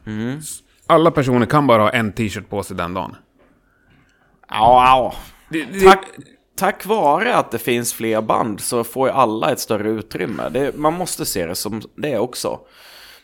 [0.87, 3.15] Alla personer kan bara ha en t-shirt på sig den dagen.
[4.49, 5.13] ja,
[5.49, 5.83] ja.
[5.83, 6.05] Tack,
[6.57, 10.49] tack vare att det finns fler band så får ju alla ett större utrymme.
[10.49, 12.59] Det, man måste se det som det också.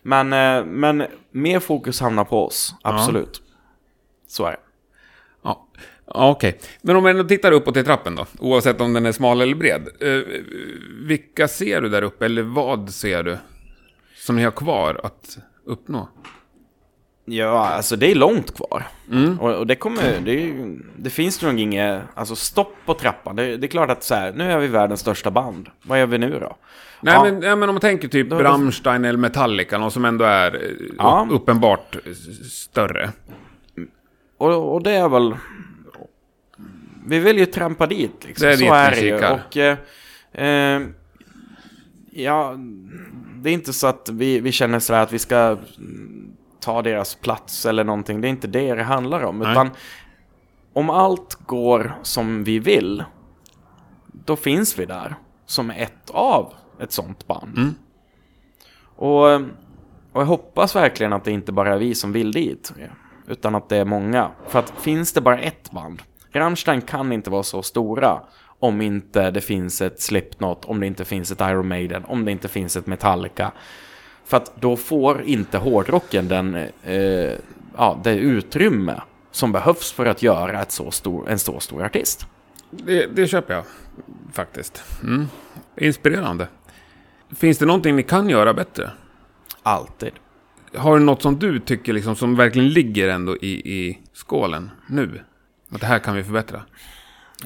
[0.01, 3.41] Men, eh, men mer fokus hamnar på oss, absolut.
[4.27, 4.57] Så är det.
[5.43, 5.67] Ja,
[6.13, 6.59] ja okej.
[6.81, 8.25] Men om vi ändå tittar uppåt i trappen då.
[8.39, 9.87] Oavsett om den är smal eller bred.
[9.99, 10.21] Eh,
[11.07, 12.25] vilka ser du där uppe?
[12.25, 13.37] Eller vad ser du?
[14.15, 16.09] Som ni har kvar att uppnå?
[17.25, 18.87] Ja, alltså det är långt kvar.
[19.39, 20.53] Och, och det kommer, det,
[20.97, 23.35] det finns nog inget, alltså stopp på trappan.
[23.35, 25.69] Det, det är klart att så här, nu är vi världens största band.
[25.83, 26.55] Vad gör vi nu då?
[27.01, 27.23] Nej, Ja.
[27.23, 30.61] men, ja, men om man tänker typ Rammstein eller Metallica, någon som ändå är eh,
[30.97, 31.27] Ja.
[31.29, 32.13] upp- uppenbart eh,
[32.49, 33.11] större.
[34.37, 35.35] Och, och det är väl...
[37.05, 38.47] Vi vill ju trampa dit liksom.
[38.47, 39.15] Det är så är det ju.
[39.15, 39.57] Och...
[39.57, 39.77] Eh,
[40.45, 40.81] eh,
[42.11, 42.55] ja,
[43.35, 45.57] det är inte så att vi, vi känner så här att vi ska
[46.59, 48.21] ta deras plats eller någonting.
[48.21, 49.39] Det är inte det det handlar om.
[49.39, 49.51] Nej.
[49.51, 49.69] Utan
[50.73, 53.03] om allt går som vi vill,
[54.07, 57.57] då finns vi där som ett av ett sånt band.
[57.57, 57.75] Mm.
[58.95, 59.35] Och,
[60.11, 62.73] och jag hoppas verkligen att det inte bara är vi som vill dit.
[63.27, 64.31] Utan att det är många.
[64.47, 66.01] För att finns det bara ett band.
[66.33, 68.21] Rammstein kan inte vara så stora.
[68.59, 70.65] Om inte det finns ett Slipknot.
[70.65, 72.05] Om det inte finns ett Iron Maiden.
[72.05, 73.51] Om det inte finns ett Metallica.
[74.25, 77.31] För att då får inte hårdrocken den, eh,
[77.77, 82.27] ja, det utrymme som behövs för att göra ett så stor, en så stor artist.
[82.69, 83.63] Det, det köper jag
[84.33, 84.83] faktiskt.
[85.03, 85.27] Mm.
[85.77, 86.47] Inspirerande.
[87.35, 88.91] Finns det någonting ni kan göra bättre?
[89.63, 90.11] Alltid.
[90.75, 95.21] Har du något som du tycker liksom, som verkligen ligger ändå i, i skålen nu?
[95.71, 96.61] Att det här kan vi förbättra?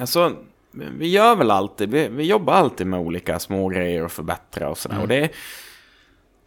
[0.00, 0.36] Alltså,
[0.70, 4.78] vi gör väl alltid, vi, vi jobbar alltid med olika små grejer och förbättra och
[4.78, 5.00] sådär.
[5.00, 5.30] Och det,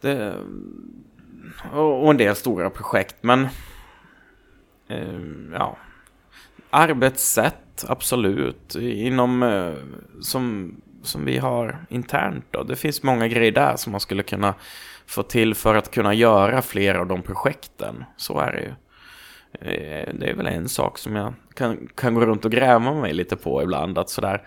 [0.00, 0.34] det
[1.72, 3.48] och, och en del stora projekt, men
[4.88, 5.20] eh,
[5.52, 5.76] ja,
[6.70, 9.74] arbetssätt, absolut, inom eh,
[10.20, 12.62] som, som vi har internt då.
[12.62, 14.54] Det finns många grejer där som man skulle kunna
[15.06, 18.04] få till för att kunna göra fler av de projekten.
[18.16, 18.74] Så är det ju.
[19.52, 23.12] Eh, Det är väl en sak som jag kan, kan gå runt och gräva mig
[23.12, 23.98] lite på ibland.
[23.98, 24.42] Att sådär,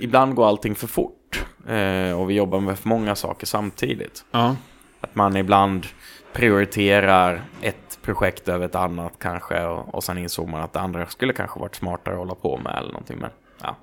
[0.00, 1.44] ibland går allting för fort.
[1.68, 4.24] eh, Och vi jobbar med för många saker samtidigt.
[4.30, 4.56] Ja.
[5.00, 5.86] Att man ibland
[6.32, 9.64] prioriterar ett projekt över ett annat kanske.
[9.64, 12.56] Och, och sen insåg man att det andra skulle kanske varit smartare att hålla på
[12.56, 13.18] med eller någonting.
[13.20, 13.30] Men,
[13.62, 13.76] ja.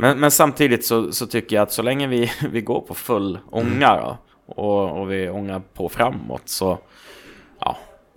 [0.00, 3.38] men, men samtidigt så, så tycker jag att så länge vi, vi går på full
[3.50, 6.78] ånga då, och, och vi ångar på framåt så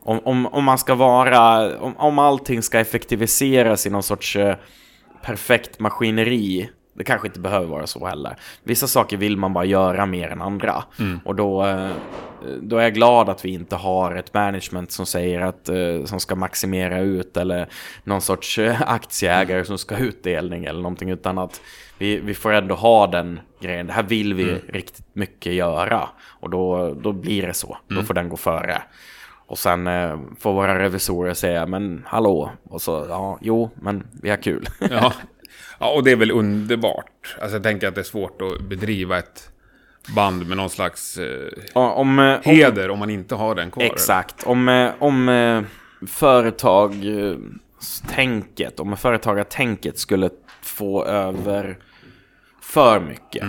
[0.08, 4.56] om, om, om man ska vara, om, om allting ska effektiviseras i någon sorts eh,
[5.22, 8.36] perfekt maskineri, det kanske inte behöver vara så heller.
[8.63, 10.84] Vissa saker vill man bara göra mer än andra.
[11.26, 11.89] Och då, eh,
[12.62, 16.20] då är jag glad att vi inte har ett management som säger att, eh, som
[16.20, 17.67] ska maximera ut eller
[18.04, 21.62] någon sorts aktieägare som ska ha utdelning eller någonting, utan att
[21.98, 23.88] vi, vi får ändå ha den grejen.
[23.88, 26.10] Det här vill vi riktigt mycket göra.
[26.39, 27.78] Och då, då blir det så.
[27.88, 28.82] Då får den gå före.
[29.47, 34.29] Och sen eh, får våra revisorer säga, men hallå, och så, ja, jo, men vi
[34.29, 34.67] har kul.
[34.91, 35.13] Ja.
[35.79, 37.36] ja, och det är väl underbart.
[37.41, 39.49] Alltså jag tänker att det är svårt att bedriva ett
[40.15, 43.71] band med någon slags eh, Ja, om, eh, om, heder om man inte har den
[43.71, 43.83] kvar.
[43.83, 43.93] eller?
[43.93, 45.62] exakt, om, eh, om eh,
[46.07, 50.29] företagstänket, om företagartänket skulle
[50.62, 51.77] få över
[52.62, 53.43] för mycket.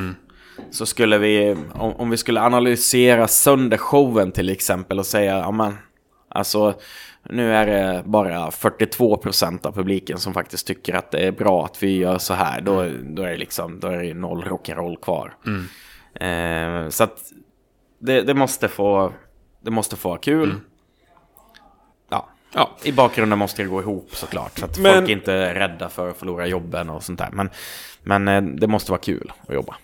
[0.70, 5.50] Så skulle vi, om, om vi skulle analysera sönder showen till exempel och säga, ja
[5.50, 5.76] men,
[6.28, 6.74] alltså
[7.22, 11.82] nu är det bara 42% av publiken som faktiskt tycker att det är bra att
[11.82, 12.60] vi gör så här.
[12.60, 15.34] Då, då är det liksom, då är det noll rock'n'roll kvar.
[16.20, 17.18] Eh, så att
[17.98, 19.12] det, det måste få,
[19.60, 20.54] det måste få vara kul.
[22.10, 22.70] Ja, Ja.
[22.82, 24.58] i bakgrunden måste det gå ihop såklart.
[24.58, 27.28] Så att Men- folk inte är rädda för att förlora jobben och sånt där.
[27.32, 27.50] Men,
[28.02, 29.76] men eh, det måste vara kul att jobba.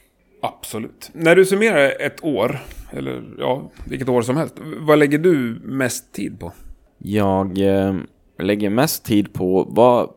[0.44, 1.10] Absolut.
[1.14, 2.58] När du summerar ett år,
[2.90, 4.54] eller ja, vilket år som helst.
[4.78, 6.52] Vad lägger du mest tid på?
[6.98, 7.94] Jag eh,
[8.38, 10.10] lägger mest tid på vad,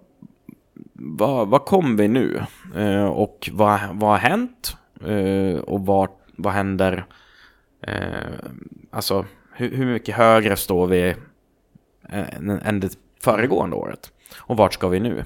[0.94, 2.42] vad, vad kom vi nu?
[2.76, 4.78] Eh, och vad, vad har hänt?
[5.06, 7.06] Eh, och vad, vad händer?
[7.82, 8.50] Eh,
[8.92, 11.10] alltså, hur, hur mycket högre står vi
[12.10, 14.12] eh, än, än det föregående året?
[14.38, 15.24] Och vart ska vi nu?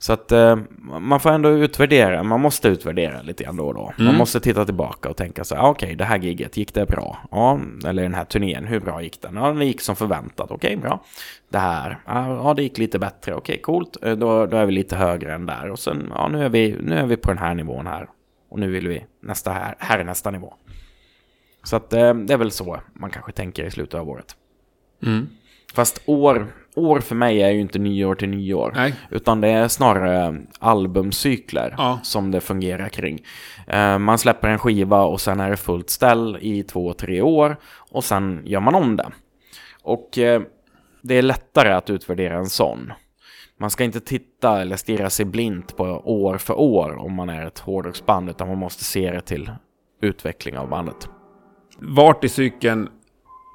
[0.00, 0.58] Så att eh,
[1.00, 3.92] man får ändå utvärdera, man måste utvärdera lite grann då och då.
[3.98, 6.86] Man måste titta tillbaka och tänka så här, ah, okej, det här giget, gick det
[6.86, 7.18] bra?
[7.30, 9.34] Ja, eller den här turnén, hur bra gick den?
[9.36, 11.04] Ja, den gick som förväntat, okej, bra.
[11.48, 13.96] Det här, ja, det gick lite bättre, okej, coolt.
[14.02, 15.70] Eh, Då, då är vi lite högre än där.
[15.70, 18.08] Och sen, ja, nu är vi, nu är vi på den här nivån här.
[18.50, 20.54] Och nu vill vi, nästa här, här är nästa nivå.
[21.62, 24.36] Så att eh, det är väl så man kanske tänker i slutet av året.
[25.74, 26.46] Fast år,
[26.78, 28.72] år för mig är ju inte nyår till nyår.
[28.76, 28.94] Nej.
[29.10, 31.98] Utan det är snarare albumcykler Ja.
[32.02, 33.20] som det fungerar kring.
[33.66, 37.56] Eh, man släpper en skiva och sen är det fullt ställ i två, tre år.
[37.90, 39.06] Och sen gör man om det.
[39.82, 40.42] Och eh,
[41.02, 42.92] det är lättare att utvärdera en sån.
[43.60, 47.46] Man ska inte titta eller stirra sig blint på år för år om man är
[47.46, 48.30] ett hårdrocksband.
[48.30, 49.50] Utan man måste se det till
[50.02, 51.08] utveckling av bandet.
[51.78, 52.88] Vart i cykeln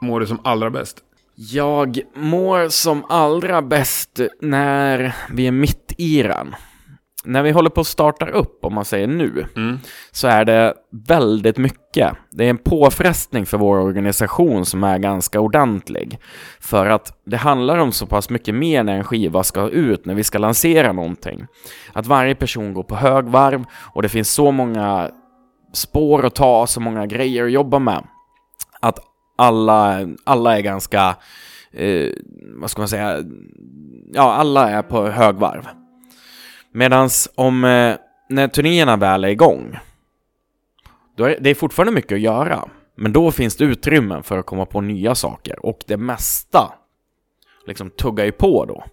[0.02, 0.98] mår du som allra bäst?
[1.36, 6.56] Jag mår som allra bäst när vi är mitt i den.
[7.26, 9.46] När vi håller på att starta upp, om man säger nu,
[10.12, 10.74] så är det
[11.08, 12.14] väldigt mycket.
[12.32, 16.20] Det är en påfrestning för vår organisation som är ganska ordentlig.
[16.60, 20.16] För att det handlar om så pass mycket mer när en skiva ska ut, när
[20.16, 21.46] vi ska lansera någonting.
[21.94, 25.10] Att varje person går på högvarv och det finns så många
[25.74, 28.04] spår att ta, så många grejer att jobba med.
[29.36, 31.16] Alla, alla är ganska,
[31.72, 32.10] eh,
[32.56, 33.24] vad ska man säga,
[34.14, 35.68] ja alla är på högvarv.
[36.72, 37.96] Medans om, eh,
[38.30, 39.80] när turnéerna väl är igång,
[41.18, 42.70] då är det är fortfarande mycket att göra.
[42.96, 46.74] Men då finns det utrymmen för att komma på nya saker och det mesta
[47.68, 48.84] liksom tuggar ju på då.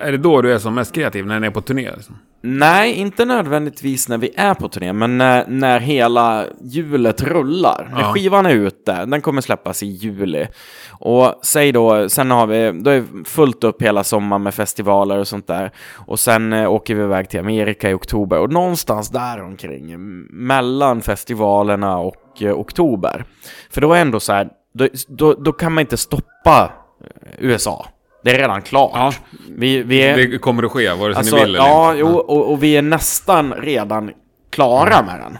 [0.00, 1.90] Är det då du är som mest kreativ, när ni är på turné?
[1.96, 2.18] Liksom?
[2.46, 7.90] Nej, inte nödvändigtvis när vi är på turné, men när, när hela hjulet rullar.
[7.94, 8.12] När Ja.
[8.12, 10.46] skivan är ute, den kommer släppas i juli.
[10.90, 15.28] Och säg då, sen har vi, då är fullt upp hela sommaren med festivaler och
[15.28, 15.70] sånt där.
[16.06, 18.38] Och sen eh, åker vi iväg till Amerika i oktober.
[18.38, 19.96] Och någonstans där omkring,
[20.30, 23.24] mellan festivalerna och eh, oktober.
[23.70, 26.72] För då är ändå så här, då, då, då kan man inte stoppa
[27.04, 27.86] eh, USA.
[28.24, 28.90] Det är redan klart.
[28.94, 29.12] Ja.
[29.56, 32.00] Vi, vi är, Det kommer att ske, vare sig Alltså, ni vill eller ja, inte.
[32.00, 34.10] jo, och, och vi är nästan redan
[34.50, 35.38] klara med den.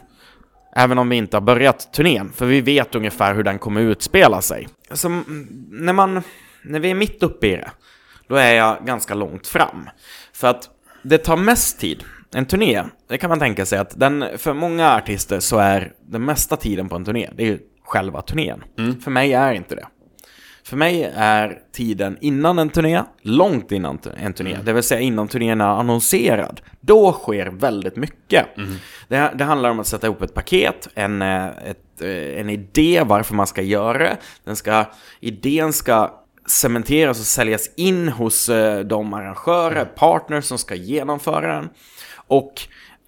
[0.76, 4.40] Även om vi inte har börjat turnén, för vi vet ungefär hur den kommer utspela
[4.40, 4.68] sig.
[4.90, 6.22] Alltså, mm, när, man,
[6.64, 7.70] när vi är mitt uppe i det,
[8.28, 9.90] då är jag ganska långt fram.
[10.32, 10.68] För att
[11.02, 12.04] det tar mest tid.
[12.34, 16.24] En turné, det kan man tänka sig att den, för många artister så är den
[16.24, 18.64] mesta tiden på en turné, det är ju själva turnén.
[19.04, 19.86] För mig är inte det.
[20.66, 24.64] För mig är tiden innan en turné, långt innan en turné, Mm.
[24.64, 26.60] det vill säga innan turnén är annonserad.
[26.80, 28.56] Då sker väldigt mycket.
[28.58, 28.74] Mm.
[29.08, 33.02] Det, det handlar om att sätta ihop ett paket, en, eh, ett, eh, en idé
[33.06, 34.16] varför man ska göra det.
[34.44, 34.84] Den ska,
[35.20, 41.68] idén ska cementeras och säljas in hos eh, de arrangörer, partners som ska genomföra den.
[42.26, 42.52] Och,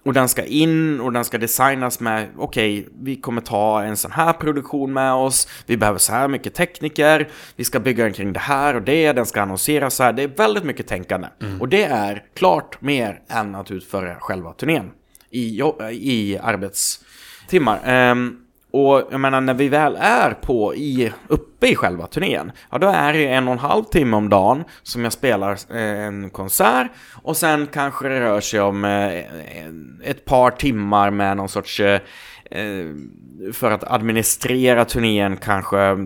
[0.03, 4.11] och den ska in och den ska designas med, okej, vi kommer ta en sån
[4.11, 8.33] här produktion med oss, vi behöver så här mycket tekniker, vi ska bygga den kring
[8.33, 10.13] det här och det, den ska annonseras så här.
[10.13, 11.27] Det är väldigt mycket tänkande.
[11.59, 14.91] Och det är klart mer än att utföra själva turnén
[15.29, 17.81] i, i arbetstimmar.
[17.85, 18.37] Ehm,
[18.71, 22.87] och jag menar när vi väl är på i, uppe i själva turnén, ja då
[22.87, 26.87] är det en och en halv timme om dagen som jag spelar eh, en konsert
[27.21, 32.01] och sen kanske det rör sig om eh, ett par timmar med någon sorts eh,
[33.53, 35.97] för att administrera turnén kanske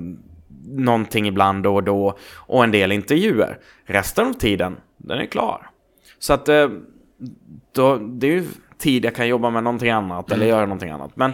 [0.66, 3.58] någonting ibland då och då och en del intervjuer.
[3.86, 5.70] Resten av tiden, den är klar.
[6.20, 6.46] Så att
[7.72, 8.48] då, det är ju
[8.78, 11.16] tid jag kan jobba med någonting annat eller göra någonting annat.
[11.16, 11.34] Men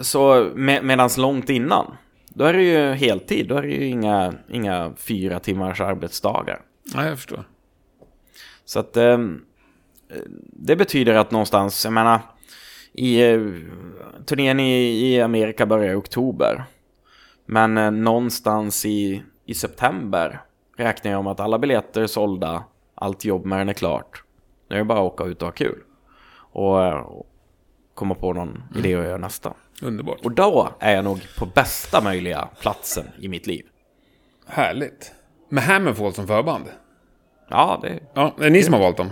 [0.00, 1.96] så med, medans långt innan,
[2.28, 3.48] då är det ju heltid.
[3.48, 6.60] Då är det ju inga, inga fyra timmars arbetsdagar.
[6.94, 7.44] Ja, jag förstår.
[8.64, 9.18] Så att eh,
[10.52, 12.20] det betyder att någonstans, jag menar,
[12.92, 13.40] i eh,
[14.26, 16.64] turnén i, i Amerika börjar i oktober.
[17.46, 20.40] Men eh, någonstans i, i september
[20.76, 24.24] räknar jag om att alla biljetter är sålda, allt jobb med den är klart.
[24.68, 25.78] Nu är det bara att åka ut och ha kul.
[26.54, 27.26] Eh, och
[27.94, 29.54] komma på någon idé att göra nästa.
[29.82, 30.20] Underbart.
[30.24, 33.66] Och då är jag nog på bästa möjliga platsen i mitt liv.
[34.46, 35.12] Härligt.
[35.48, 36.64] Med Hammerfall som förband?
[37.48, 38.00] Ja, det...
[38.14, 39.10] Ja, det är ni som har valt dem?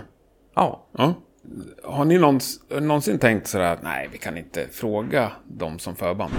[0.55, 0.87] Ja.
[0.97, 1.13] Ja.
[1.83, 6.33] Har ni någons, någonsin tänkt sådär att nej, vi kan inte fråga dem som förband?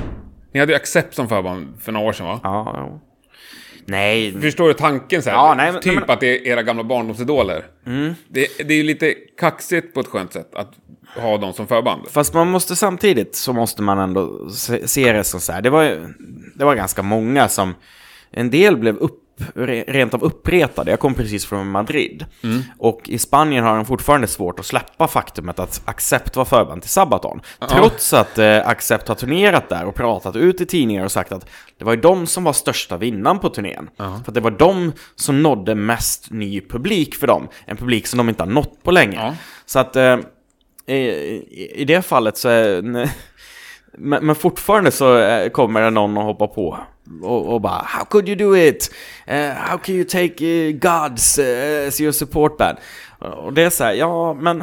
[0.53, 2.41] Ni hade ju Accept som förband för några år sedan va?
[2.43, 3.01] Ja, ja.
[3.87, 5.37] Nej, Förstår du tanken så här?
[5.37, 7.65] Ja, nej, men- typ nej, men- att det är era gamla barndomsidoler.
[8.29, 10.73] Det, det är ju lite kaxigt på ett skönt sätt att
[11.17, 12.03] ha dem som förband.
[12.11, 15.63] Fast man måste samtidigt så måste man ändå se, se det som så här.
[15.63, 16.15] Det var,
[16.55, 17.75] det var ganska många som,
[18.31, 19.21] en del blev upp,
[19.55, 20.91] re- rent av uppretade.
[20.91, 22.25] Jag kom precis från Madrid.
[22.79, 26.91] Och i Spanien har de fortfarande svårt att släppa faktumet att Accept var förband till
[26.91, 27.41] Sabaton.
[27.71, 31.47] Trots att eh, Accept har turnerat där och pratat ut i tidningar och sagt att
[31.79, 33.91] det var ju de som var största vinnaren på turnén.
[33.97, 37.49] För att det var de som nådde mest ny publik för dem.
[37.67, 39.17] En publik som de inte har nått på länge.
[39.17, 39.35] Ja.
[39.67, 40.17] Så att eh,
[40.87, 43.09] i, i det fallet så är...
[43.99, 46.79] Men, men fortfarande så eh, kommer det någon och hoppar på
[47.23, 48.95] och, och bara How could you do it?
[49.27, 52.79] Eh, how can you take uh, gods uh, as your support band?
[53.19, 54.59] Och det är så här, ja men...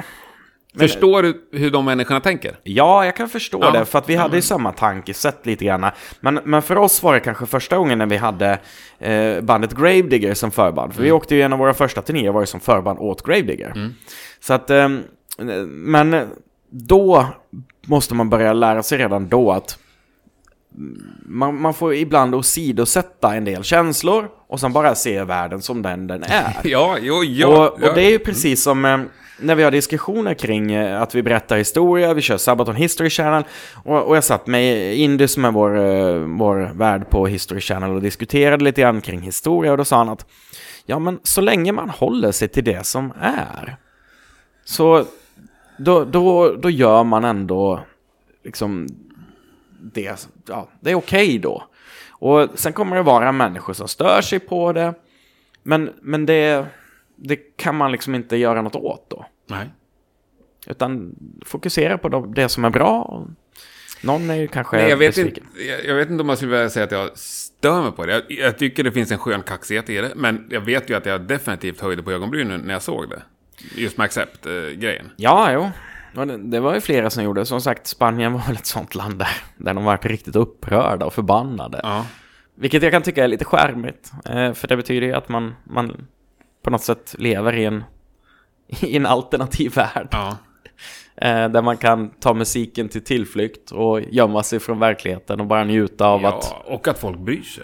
[0.74, 2.56] men Förstår du hur de människorna tänker?
[2.64, 3.72] Ja, jag kan förstå Ja.
[3.72, 5.86] det, för att vi hade ju samma tankesätt lite grann.
[6.20, 8.60] Men, men för oss var det kanske första gången när vi hade
[9.00, 10.94] eh, bandet Gravedigger som förband.
[10.94, 13.90] För vi åkte ju en av våra första turnéer var ju som förband åt Gravedigger.
[14.40, 14.90] Så att, eh,
[15.68, 16.28] men
[16.72, 17.26] då
[17.86, 19.78] måste man börja lära sig redan då att
[21.26, 26.08] man, man får ibland åsidosätta en del känslor och sen bara se världen som den
[26.08, 26.56] den är.
[26.64, 27.48] Ja, jo, ja.
[27.48, 29.00] och, och det är ju precis som eh,
[29.40, 33.44] när vi har diskussioner kring eh, att vi berättar historia, vi kör Sabaton History Channel
[33.84, 37.92] och, och jag satt med Indy som är vår, eh, vår värd på History Channel
[37.92, 40.26] och diskuterade lite grann kring historia och då sa han att
[40.86, 43.78] ja men så länge man håller sig till det som är
[44.66, 45.06] så
[45.84, 47.80] då, då, då gör man ändå
[48.44, 48.88] liksom
[49.82, 51.64] det, ja, det är okej då.
[52.10, 54.94] Och sen kommer det vara människor som stör sig på det.
[55.64, 56.66] Men, men det,
[57.16, 59.26] det kan man liksom inte göra något åt då.
[59.48, 59.70] Nej.
[60.68, 61.16] Utan
[61.46, 63.26] fokusera på de- det som är bra.
[64.04, 65.68] Någon är ju kanske Nej, jag, vet inte, besviken.
[65.68, 68.12] jag, jag vet inte om jag skulle vilja säga att jag stör mig på det.
[68.14, 70.12] Jag, jag tycker det finns en skön kaxighet i det.
[70.16, 73.22] Men jag vet ju att jag definitivt höjde på ögonbrynen när jag såg det.
[73.76, 75.12] Just med Accept-grejen.
[75.16, 75.70] Ja, jo.
[76.26, 77.46] Det, det var ju flera som gjorde.
[77.46, 81.14] Som sagt, Spanien var väl ett sånt land där, där de var riktigt upprörda och
[81.14, 81.80] förbannade.
[81.84, 82.06] Ja.
[82.56, 84.12] Vilket jag kan tycka är lite skärmigt.
[84.26, 86.08] Eh, för det betyder ju att man, man
[86.64, 87.84] på något sätt lever i en,
[88.68, 90.08] i en alternativ värld.
[90.12, 90.38] Ja.
[91.16, 95.64] Eh, där man kan ta musiken till tillflykt och gömma sig från verkligheten och bara
[95.64, 96.48] njuta av att...
[96.52, 96.64] ja.
[96.66, 97.64] Och att folk bryr sig.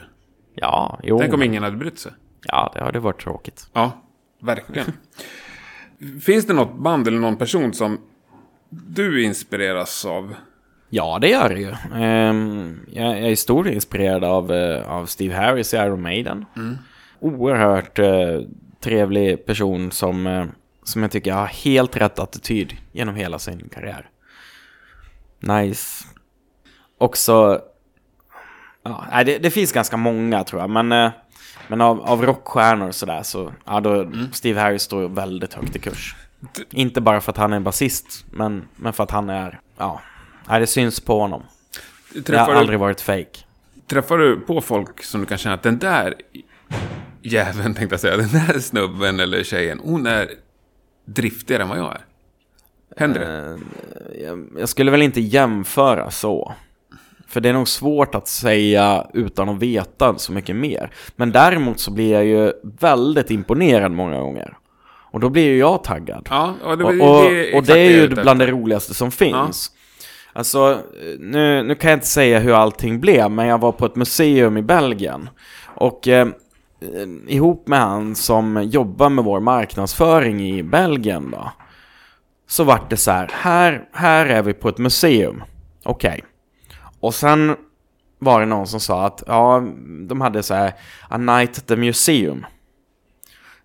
[0.56, 1.20] Ja, jo.
[1.20, 2.12] Tänk om ingen hade brytt sig.
[2.48, 3.70] Ja, det hade varit tråkigt.
[3.74, 3.92] Ja,
[4.42, 4.86] verkligen.
[6.22, 8.00] Finns det något band eller någon person som
[8.70, 10.36] du inspireras av?
[10.90, 11.74] Ja, det gör det ju.
[11.96, 16.46] Ehm, jag, är stor inspirerad av, eh, av Steve Harris i Iron Maiden.
[17.20, 18.42] Oerhört eh,
[18.80, 20.46] trevlig person som, eh,
[20.84, 24.10] som jag tycker har helt rätt attityd genom hela sin karriär.
[25.40, 26.06] Nice.
[26.98, 27.62] Också,
[29.12, 31.12] Ja, det, det finns ganska många tror jag, men,
[31.68, 34.32] men av, av rockstjärnor och sådär så, ja då, Mm.
[34.34, 36.16] Steve Harris står väldigt högt i kurs.
[36.72, 40.02] Inte bara för att han är basist, men, men för att han är, ja,
[40.48, 41.44] det syns på honom.
[42.14, 43.40] Det har Träffar du, aldrig varit fake.
[43.88, 46.14] träffar du på folk som du kan känna att den där
[47.22, 50.30] jäveln, tänkte jag säga, den där snubben eller tjejen, hon är
[51.06, 52.02] driftigare än vad jag är?
[52.98, 53.60] Händer det?
[54.28, 56.54] Eh, jag skulle väl inte jämföra så.
[57.28, 60.92] För det är nog svårt att säga utan att veta så mycket mer.
[61.16, 64.58] Men däremot så blir jag ju väldigt imponerad många gånger.
[65.12, 66.28] Och då blir ju jag taggad.
[66.30, 69.12] Ja, ja det, Och, det, och, och exakt det är ju bland det roligaste som
[69.12, 69.72] finns.
[70.34, 70.80] Alltså,
[71.20, 74.58] nu, nu kan jag inte säga hur allting blev, men jag var på ett museum
[74.58, 75.30] i Belgien.
[75.66, 76.28] Och eh,
[77.28, 81.52] ihop med han som jobbar med vår marknadsföring i Belgien då.
[82.48, 85.44] Så vart det så här, här, här är vi på ett museum.
[85.84, 86.24] Okej.
[87.00, 87.56] Och sen
[88.20, 89.64] var det någon som sa att, ja,
[90.08, 90.74] de hade så här,
[91.10, 92.46] a night at the museum.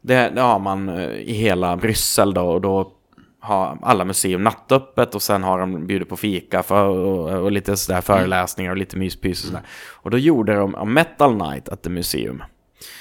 [0.00, 2.92] Det, det har man eh, i hela Bryssel då och då
[3.40, 7.76] har alla museum nattöppet och sen har de bjudit på fika för, och, och lite
[7.76, 9.62] sådär föreläsningar och lite myspys och sådär.
[9.90, 12.42] Och då gjorde de a metal night at the museum.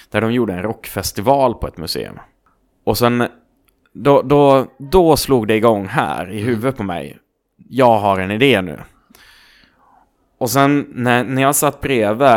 [0.10, 2.20] Där de gjorde en rockfestival på ett museum.
[2.84, 3.28] Och sen,
[3.94, 7.18] då, då, då slog det igång här i huvudet på mig.
[7.70, 8.80] Jag har en idé nu.
[10.42, 12.28] Och sen när, när jag satt bredvid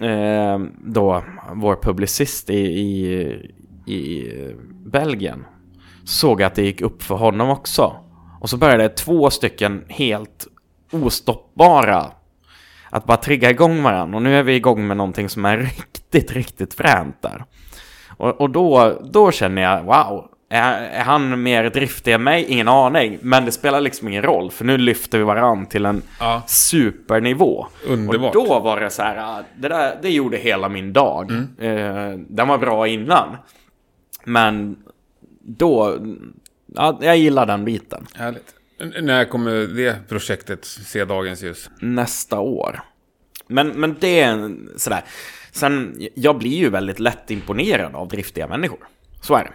[0.00, 1.24] eh, då
[1.54, 2.92] vår publicist i, i,
[3.92, 4.32] i
[4.86, 5.44] Belgien
[6.04, 7.96] såg jag att det gick upp för honom också.
[8.40, 10.46] Och så började två stycken helt
[10.92, 12.06] ostoppbara
[12.90, 14.16] att bara trigga igång varandra.
[14.16, 17.44] Och nu är vi igång med någonting som är riktigt, riktigt fränt där.
[18.16, 22.44] Och, och då, då känner jag, wow, är, är han mer driftig än mig?
[22.48, 23.18] Ingen aning.
[23.22, 26.42] Men det spelar liksom ingen roll, för nu lyfter vi varandra till en Ja.
[26.46, 27.66] supernivå.
[27.86, 28.36] Underbart.
[28.36, 31.30] Och då var det så här, ah, det, där, det gjorde hela min dag.
[31.58, 33.36] Eh, den var bra innan.
[34.24, 34.76] Men
[35.40, 35.96] då,
[36.74, 38.06] ja, jag gillar den biten.
[38.14, 38.54] Härligt.
[38.80, 41.70] N- När kommer det projektet se dagens ljus?
[41.80, 42.80] Nästa år.
[43.46, 45.04] Men, men det är sådär.
[45.52, 48.78] Sen, jag blir ju väldigt lätt imponerad av driftiga människor.
[49.22, 49.50] Så är det.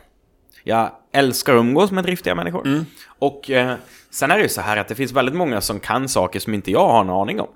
[0.68, 2.86] Jag älskar att umgås med driftiga människor.
[3.20, 3.76] Och eh,
[4.10, 6.54] sen är det ju så här att det finns väldigt många som kan saker som
[6.54, 7.48] inte jag har en aning om.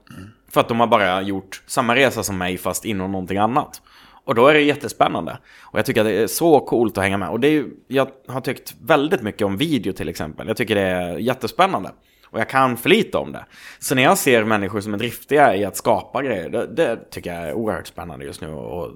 [0.52, 3.82] För att de har bara gjort samma resa som mig fast inom någonting annat.
[4.26, 5.38] Och då är det jättespännande.
[5.62, 7.30] Och jag tycker att det är så coolt att hänga med.
[7.30, 10.48] Och det är ju, jag har tyckt väldigt mycket om video till exempel.
[10.48, 11.92] Jag tycker det är jättespännande.
[12.26, 13.46] Och jag kan för lite om det.
[13.80, 17.34] Så när jag ser människor som är driftiga i att skapa grejer, det, det tycker
[17.34, 18.48] jag är oerhört spännande just nu.
[18.48, 18.92] Och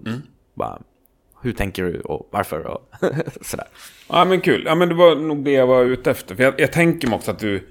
[0.54, 0.82] bara,
[1.44, 2.90] hur tänker du och varför och
[3.42, 3.66] sådär.
[4.10, 4.64] Ja, men kul.
[4.66, 6.36] Ja, men det var nog det jag var ute efter.
[6.36, 7.68] För jag, jag tänker mig också att du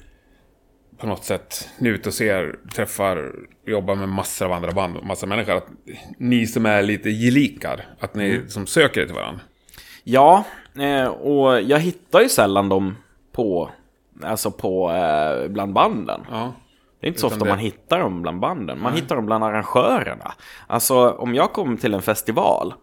[0.99, 3.33] på något sätt nu ute och ser, träffar,
[3.67, 5.53] jobbar med massor av andra band och massor av människor.
[5.57, 5.67] Att
[6.19, 9.41] ni som är lite gelikar, att ni som söker er till varandra.
[10.05, 10.45] Ja,
[10.79, 12.97] eh, och jag hittar ju sällan dem
[13.33, 13.71] på,
[14.23, 16.21] alltså på, eh, bland banden.
[16.31, 16.53] Ja.
[17.01, 18.81] Det är inte så ofta det- man hittar dem bland banden.
[18.83, 20.33] Man hittar dem bland arrangörerna.
[20.67, 22.75] Alltså om jag kommer till en festival.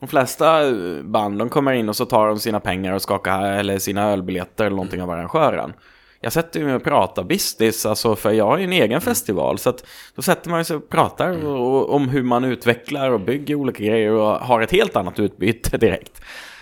[0.00, 3.42] De flesta eh, band de kommer in och så tar de sina pengar och skakar
[3.42, 5.72] eller sina ölbiljetter eller någonting av arrangören.
[6.20, 9.58] Jag sätter mig och pratar business, alltså för jag har ju en egen festival.
[9.58, 13.54] Så att då sätter man sig och pratar och, om hur man utvecklar och bygger
[13.54, 16.20] olika grejer och har ett helt annat utbyte direkt.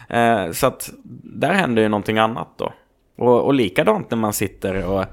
[0.09, 0.91] Eh, så att
[1.23, 2.73] där händer ju någonting annat då.
[3.19, 5.05] Och, och likadant när man sitter och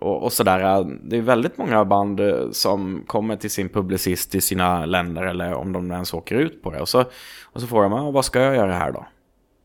[0.00, 0.84] och, och sådär.
[1.02, 5.54] Det är väldigt många band eh, som kommer till sin publicist i sina länder eller
[5.54, 6.80] om de ens åker ut på det.
[6.80, 7.04] Och så,
[7.44, 9.06] och så får de, vad ska jag göra här då?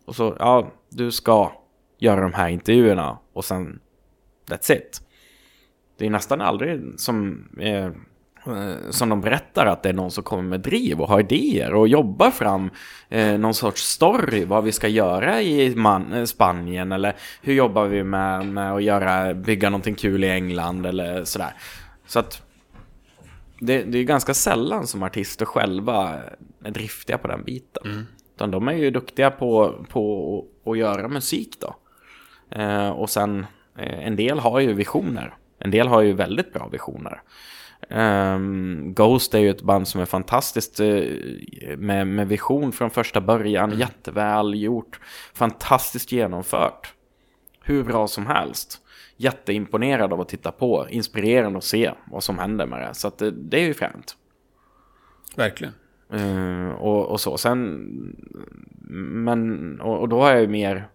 [0.06, 1.52] Och så, ja, du ska
[1.98, 3.80] göra de här intervjuerna och sen,
[4.50, 5.02] that's it.
[5.98, 7.90] Det är nästan aldrig som, eh,
[8.90, 11.88] som de berättar att det är någon som kommer med driv och har idéer och
[11.88, 12.70] jobbar fram
[13.10, 17.86] eh, någon sorts story vad vi ska göra i man, eh, Spanien eller hur jobbar
[17.86, 21.54] vi med, med att göra, bygga någonting kul i England eller sådär.
[22.08, 22.42] Så att
[23.60, 26.20] det, det är ganska sällan som artister själva
[26.64, 28.08] är driftiga på den biten.
[28.36, 31.76] Utan de är ju duktiga på, på att- att göra musik då.
[32.62, 33.46] Eh, och sen,
[33.78, 35.34] eh, en del har ju visioner.
[35.60, 37.22] En del har ju väldigt bra visioner.
[37.90, 41.04] Ehm, Ghost är ju ett band som är fantastiskt eh,
[41.78, 43.78] med, med vision från första början.
[43.78, 45.00] Jätteväl gjort.
[45.34, 46.94] Fantastiskt genomfört.
[47.62, 48.82] Hur bra som helst.
[49.18, 50.88] Jätteimponerad av att titta på.
[50.90, 52.94] Inspirerande att se vad som händer med det.
[52.94, 54.18] Så att det, det är ju fränt.
[55.36, 55.74] Verkligen.
[56.14, 57.38] Eh, och, och så.
[57.38, 57.90] Sen,
[59.24, 60.88] men, och, och då har jag ju mer,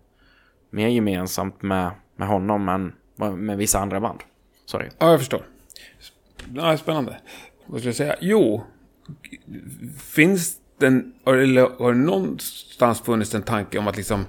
[0.70, 2.93] mer gemensamt med, med honom än
[3.36, 4.20] med vissa andra band.
[4.64, 4.88] Sorry.
[4.99, 5.43] Ja, jag förstår.
[6.55, 7.16] Ja, spännande.
[7.66, 8.16] Vad skulle jag säga?
[8.20, 8.64] Jo,
[9.99, 14.26] Finns den, eller har det någonstans funnits en tanke om att liksom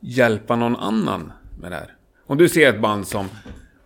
[0.00, 1.94] hjälpa någon annan med det här?
[2.26, 3.28] Om du ser ett band som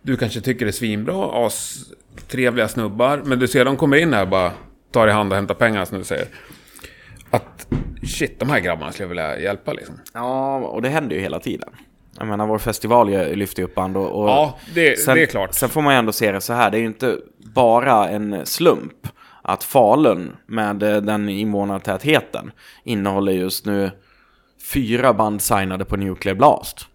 [0.01, 1.85] du kanske tycker är svinbra, as,
[2.27, 4.51] trevliga snubbar, men du ser de kommer in här och bara
[4.91, 6.27] tar i hand och hämtar pengar som du säger.
[7.29, 7.67] Att
[8.03, 9.95] shit, de här grabbarna skulle jag vilja hjälpa liksom.
[10.13, 11.69] Ja, och det händer ju hela tiden.
[12.17, 14.21] Jag menar, vår festival lyfter ju upp band och...
[14.21, 15.53] och Ja, det, sen, det är klart.
[15.53, 17.17] Sen får man ju ändå se det så här, det är ju inte
[17.55, 19.07] bara en slump
[19.41, 22.51] att Falun med eh, den invånartätheten
[22.83, 23.91] innehåller just nu
[24.73, 26.85] fyra band signade på Nuclear Blast.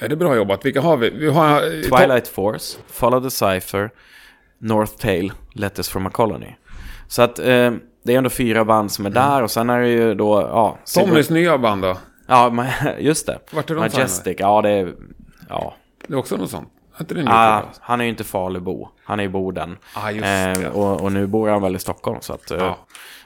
[0.00, 0.66] Är det bra jobbat?
[0.66, 1.10] Vilka har vi?
[1.10, 1.60] Vi har...
[1.98, 3.90] Twilight Force, Follow the Cypher,
[4.58, 6.56] North Tail, Letters from a Colony.
[7.08, 7.72] Så att eh,
[8.04, 10.78] det är ändå fyra band som är där och sen är det ju då, ja...
[10.94, 11.96] Tommys nya band då?
[12.26, 12.66] Ja,
[12.98, 13.38] just det.
[13.50, 14.94] Vart är de Majestic, ja det är...
[15.48, 15.74] Ja.
[16.06, 16.68] Det är också något sånt?
[16.98, 19.76] Är Ah, han är ju inte Falubo, han är i Boden.
[19.94, 22.50] Ah, Eh, och, och nu bor han väl i Stockholm så att...
[22.50, 22.78] Ja.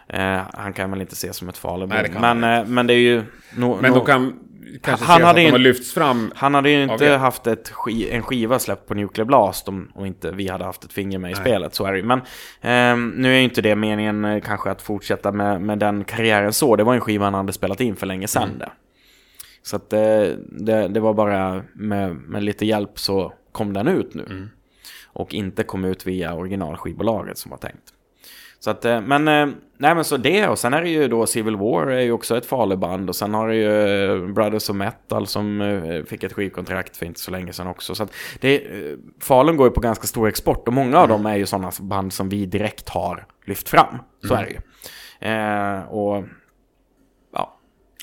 [0.09, 1.94] eh, han kan väl inte ses som ett Falubo.
[1.94, 3.24] Nej, Men, eh, men det är ju...
[3.57, 4.34] No, Men no, de kan
[4.82, 6.32] kanske Han se hade att de har lyfts fram.
[6.36, 7.72] Han hade ju inte haft ett
[8.11, 11.30] en skiva släppt på Nuclear Blast om och inte vi hade haft ett finger med
[11.30, 11.42] i Nej.
[11.42, 12.05] spelet, så är det ju.
[12.05, 12.20] Men
[12.61, 16.53] ehm, nu är ju inte det meningen eh, kanske att fortsätta med, med den karriären
[16.53, 16.76] så.
[16.76, 18.68] Det var en skiva han hade spelat in för länge sedan Mm.
[19.62, 19.68] Det.
[19.68, 24.14] Så att eh, det, det var bara med, med lite hjälp så kom den ut
[24.14, 24.26] nu.
[24.30, 24.48] Mm.
[25.12, 27.94] Och inte kom ut via originalskivbolaget som var tänkt.
[28.61, 29.46] Så att, eh, men, eh,
[29.78, 32.36] nej men så det och sen är det ju då Civil War är ju också
[32.36, 36.96] ett Faluband och sen har det ju eh, Brothers of Metal som fick ett skivkontrakt
[36.96, 37.94] för inte så länge sedan också.
[37.94, 38.62] Så att det,
[39.20, 42.12] Falun går ju på ganska stor export och många av dem är ju sådana band
[42.12, 43.98] som vi direkt har lyft fram.
[44.28, 44.61] Så är det ju.
[45.20, 46.24] Eh, och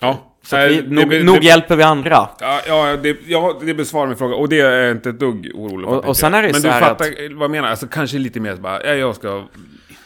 [0.01, 2.29] ja, så att vi, nog, det- nog det- hjälper vi andra.
[2.39, 4.35] Ja, ja, det, ja, det besvarar min fråga.
[4.35, 5.97] Och det är jag inte ett dugg orolig för.
[5.97, 7.67] Och- och sen är det Men så du här fattar vad jag menar?
[7.69, 9.43] Alltså kanske lite mer så bara, ja, jag ska...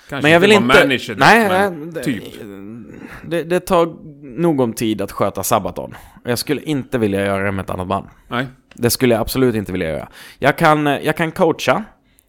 [0.10, 2.24] Kanske Men jag vill inte manager nej, men nej, det, typ.
[3.26, 3.94] det, det tar
[4.40, 5.96] nog om tid att sköta Sabaton.
[6.24, 8.08] Jag skulle inte vilja göra det med ett annat band.
[8.28, 8.46] Nej.
[8.74, 10.08] Det skulle jag absolut inte vilja göra.
[10.40, 11.84] Jag kan, jag kan coacha,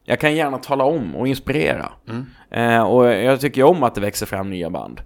[0.04, 1.92] jag kan gärna tala om och inspirera.
[2.50, 5.00] Eh, och jag tycker om att det växer fram nya band.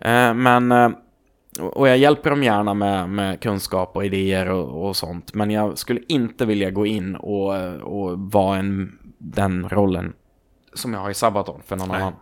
[0.00, 0.88] Eh, men, eh,
[1.58, 5.34] och jag hjälper dem gärna med, med kunskap och idéer och, och sånt.
[5.34, 10.12] Men jag skulle inte vilja gå in och, och vara en, den rollen
[10.74, 12.00] som jag har i Sabaton för någon Nej.
[12.00, 12.14] annan.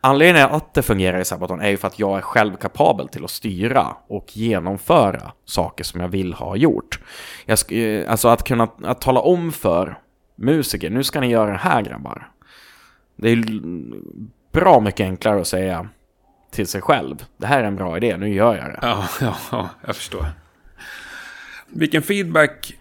[0.00, 3.24] Anledningen att det fungerar i Sabaton är ju för att jag är själv kapabel till
[3.24, 7.00] att styra och genomföra saker som jag vill ha gjort.
[7.44, 9.98] Jag eh, alltså att kunna att tala om för
[10.36, 12.30] musiker, nu ska ni göra det här grabbar.
[13.16, 13.44] Det är
[14.52, 15.88] bra mycket enklare att säga
[16.50, 17.24] till sig själv.
[17.36, 18.78] Det här är en bra idé, nu gör jag det.
[18.82, 20.26] Ja, ja, ja, jag förstår.
[21.68, 22.76] Vilken feedback...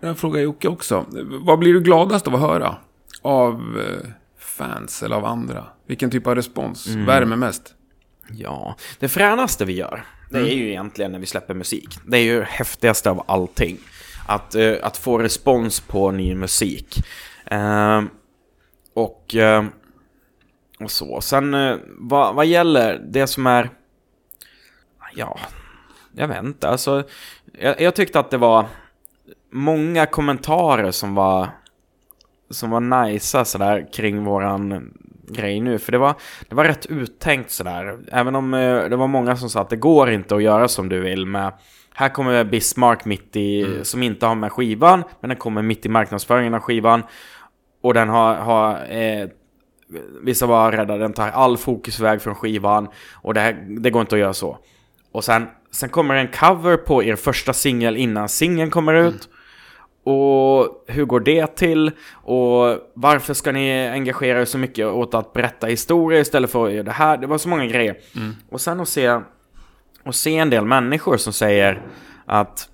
[0.00, 1.06] Jag frågar Jocke också.
[1.40, 2.76] Vad blir du gladast av att höra?
[3.22, 4.08] Av eh,
[4.38, 5.64] fans eller av andra?
[5.86, 7.06] Vilken typ av respons Mm.
[7.06, 7.74] värmer mest?
[8.30, 11.98] Ja, det fränaste vi gör, det är ju egentligen när vi släpper musik.
[12.06, 13.78] Det är ju det häftigaste av allting.
[14.26, 17.04] Att, eh, att få respons på ny musik.
[17.46, 18.02] Eh,
[18.94, 19.64] och, eh,
[20.84, 21.20] och så.
[21.20, 23.70] Sen eh, vad, vad gäller det som är...
[25.14, 25.38] Ja,
[26.12, 26.68] jag vet inte.
[26.68, 27.02] Alltså,
[27.52, 28.66] jag, jag tyckte att det var
[29.50, 31.48] många kommentarer som var
[32.50, 34.92] som var najsa sådär kring våran
[35.28, 35.78] grej nu.
[35.78, 36.14] För det var,
[36.48, 37.98] det var rätt uttänkt sådär.
[38.12, 40.88] Även om eh, det var många som sa att det går inte att göra som
[40.88, 41.52] du vill med
[41.94, 45.88] här kommer Bismarck mitt i, som inte har med skivan, men den kommer mitt i
[45.88, 47.02] marknadsföringen av skivan.
[47.82, 49.28] Och den har, har eh,
[50.22, 52.88] vissa var rädda, den tar all fokus iväg från skivan.
[53.14, 54.58] Och det, här, det går inte att göra så.
[55.12, 59.28] Och sen, sen kommer en cover på er första singel innan singeln kommer ut.
[60.04, 61.90] Och hur går det till?
[62.12, 66.72] Och varför ska ni engagera er så mycket åt att berätta historier istället för att
[66.72, 67.16] göra det här?
[67.16, 67.96] Det var så många grejer.
[68.50, 69.20] Och sen att se,
[70.04, 71.82] och se en del människor som säger
[72.26, 72.68] att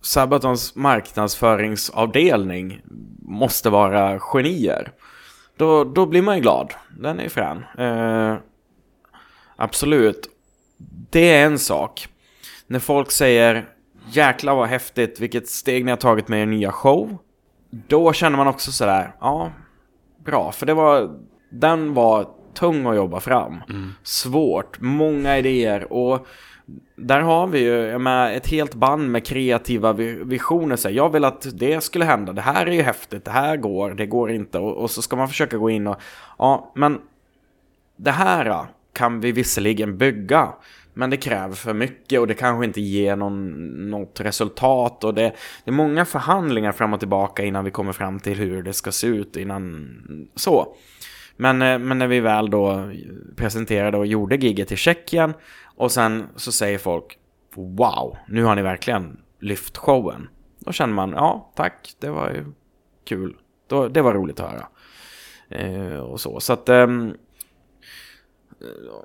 [0.00, 2.80] Sabatons marknadsföringsavdelning
[3.22, 4.92] måste vara genier.
[5.58, 6.74] Då, då blir man ju glad.
[6.98, 7.64] Den är ju frän.
[7.78, 8.36] Eh,
[9.56, 10.28] absolut.
[11.10, 12.08] Det är en sak.
[12.66, 13.68] När folk säger
[14.10, 17.18] jäklar vad häftigt, vilket steg ni har tagit med er nya show.
[17.70, 19.52] Då känner man också sådär, ja,
[20.24, 20.52] bra.
[20.52, 21.18] För det var,
[21.50, 23.62] den var tung att jobba fram.
[24.02, 26.26] Svårt, många idéer och
[26.96, 30.76] där har vi ju med ett helt band med kreativa visioner.
[30.76, 33.90] Så jag vill att det skulle hända, det här är ju häftigt, det här går,
[33.90, 34.58] det går inte.
[34.58, 35.96] Och, och så ska man försöka gå in och,
[36.38, 36.98] ja, men
[37.96, 40.48] det här kan vi visserligen bygga,
[40.94, 43.50] men det kräver för mycket och det kanske inte ger någon,
[43.90, 45.04] något resultat.
[45.04, 45.32] Och det,
[45.64, 48.92] det är många förhandlingar fram och tillbaka innan vi kommer fram till hur det ska
[48.92, 49.88] se ut innan
[50.34, 50.74] så.
[51.36, 52.90] Men, eh, men när vi väl då
[53.36, 55.34] presenterade och gjorde giget i Tjeckien
[55.78, 57.18] och sen så säger folk
[57.54, 60.28] Wow, nu har ni verkligen lyft showen.
[60.58, 62.44] Då känner man, ja tack, det var ju
[63.04, 63.36] kul.
[63.90, 64.66] Det var roligt att höra.
[65.50, 66.68] Eh, och så, så att...
[66.68, 67.14] ehm,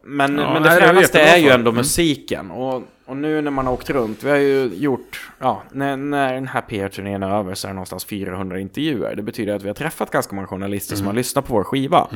[0.04, 0.70] men, Ja, men det
[1.14, 1.78] det är ju ändå Mm.
[1.78, 2.52] musiken.
[2.52, 6.34] Och, och nu när man har åkt runt, vi har ju gjort, ja, när, när
[6.34, 9.16] den här PR-turnén är över så är det någonstans 400 intervjuer.
[9.16, 12.08] Det betyder att vi har träffat ganska många journalister som har lyssnat på vår skiva.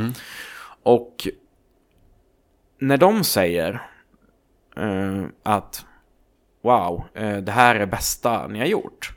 [0.84, 1.28] Och
[2.80, 3.80] när de säger eh,
[5.44, 5.86] att
[6.62, 9.14] wow, eh, det här är det bästa ni har gjort.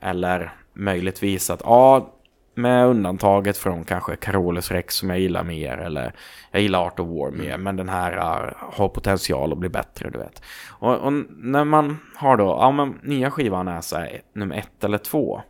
[0.00, 2.14] Eller möjligtvis att ja,
[2.54, 5.78] med undantaget från kanske Carolus Rex som jag gillar mer.
[5.78, 6.14] Eller
[6.50, 7.56] jag gillar Art of War mer.
[7.56, 10.42] Men den här eh, har potential att bli bättre, du vet.
[10.68, 14.84] Och, och när man har då, ja men nya skivan är så här, nummer ett
[14.84, 15.42] eller två.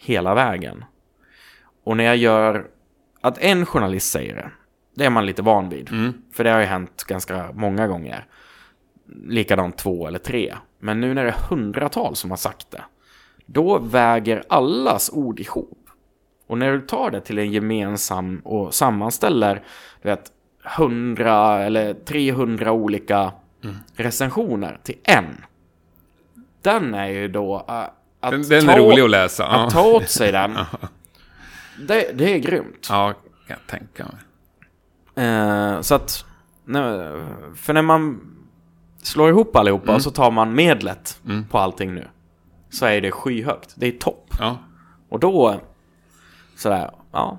[0.00, 0.84] Hela vägen.
[1.84, 2.66] Och när jag gör
[3.20, 4.50] att en journalist säger det,
[4.94, 5.88] det är man lite van vid.
[6.32, 8.26] För det har ju hänt ganska många gånger.
[9.08, 10.54] Likadant två eller tre.
[10.78, 12.82] Men nu när det är hundratals som har sagt det,
[13.46, 15.78] då väger allas ord ihop.
[16.46, 19.62] Och när du tar det till en gemensam och sammanställer,
[20.02, 20.32] du vet,
[20.78, 23.32] 100 eller 300 olika
[23.96, 25.44] recensioner till en.
[26.62, 27.88] Den är ju då uh,
[28.20, 29.46] att, Den, den är rolig att läsa.
[29.46, 30.58] att ta åt sig den.
[31.88, 32.86] Det, det är grymt.
[32.90, 33.12] Ja,
[33.46, 35.26] kan jag tänka mig.
[35.26, 36.24] Eh, så att,
[37.56, 38.20] för när man
[39.06, 42.08] slår ihop allihopa och så tar man medlet på allting nu.
[42.70, 43.74] Så är det skyhögt.
[43.76, 44.26] Det är topp.
[44.40, 44.58] Ja,
[45.08, 45.60] Och då,
[46.56, 47.38] sådär, ja.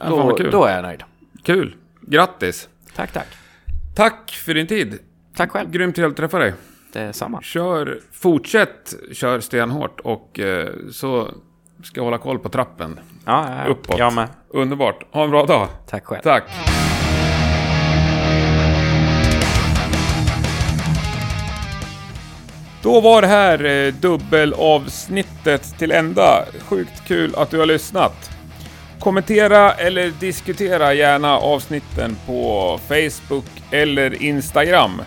[0.00, 1.02] Ja, Då, är jag nöjd.
[1.42, 1.76] kul.
[2.00, 2.68] Grattis.
[2.96, 3.26] Tack, tack.
[3.96, 4.98] Tack för din tid.
[5.36, 5.70] Tack själv.
[5.70, 6.54] Grymt trevligt att träffa dig.
[6.92, 7.42] Det är samma.
[7.42, 11.28] Kör, fortsätt kör stenhårt och eh, så
[11.82, 13.00] ska jag hålla koll på trappen.
[13.24, 13.70] Ja, ja, ja.
[13.70, 13.98] Uppåt.
[13.98, 14.28] Jag med.
[14.48, 15.04] Underbart.
[15.10, 15.68] Ha en bra dag.
[15.86, 16.22] Tack själv.
[16.22, 16.44] Tack.
[22.84, 26.44] Då var det här eh, dubbelavsnittet till ända.
[26.60, 28.30] Sjukt kul att du har lyssnat.
[29.00, 35.02] Kommentera eller diskutera gärna avsnitten på Facebook eller Instagram.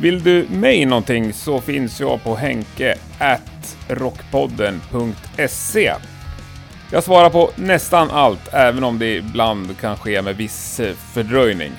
[0.00, 5.92] Vill du mig någonting så finns jag på henke at rockpodden.se.
[6.92, 10.80] Jag svarar på nästan allt, även om det ibland kan ske med viss
[11.14, 11.72] fördröjning.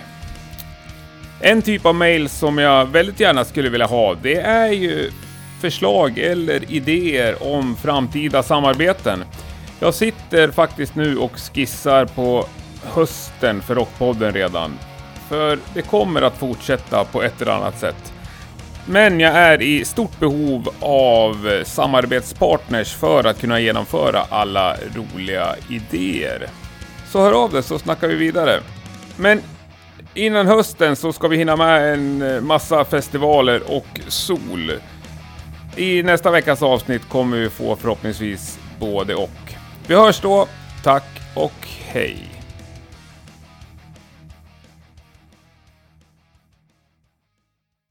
[1.40, 5.12] En typ av mail som jag väldigt gärna skulle vilja ha, det är ju
[5.62, 9.24] förslag eller idéer om framtida samarbeten.
[9.80, 12.48] Jag sitter faktiskt nu och skissar på
[12.84, 14.74] hösten för Rockpodden redan.
[15.30, 18.14] För det kommer att fortsätta på ett eller annat sätt.
[18.86, 26.48] Men jag är i stort behov av samarbetspartners för att kunna genomföra alla roliga idéer.
[27.12, 28.60] Så hör av dig så snackar vi vidare.
[29.18, 29.42] Men
[30.16, 34.72] innan hösten så ska vi hinna med en eh, massa festivaler och sol.
[35.76, 39.54] I nästa veckas avsnitt kommer vi få förhoppningsvis både och.
[39.88, 40.48] Vi hörs då.
[40.84, 42.35] Tack och hej!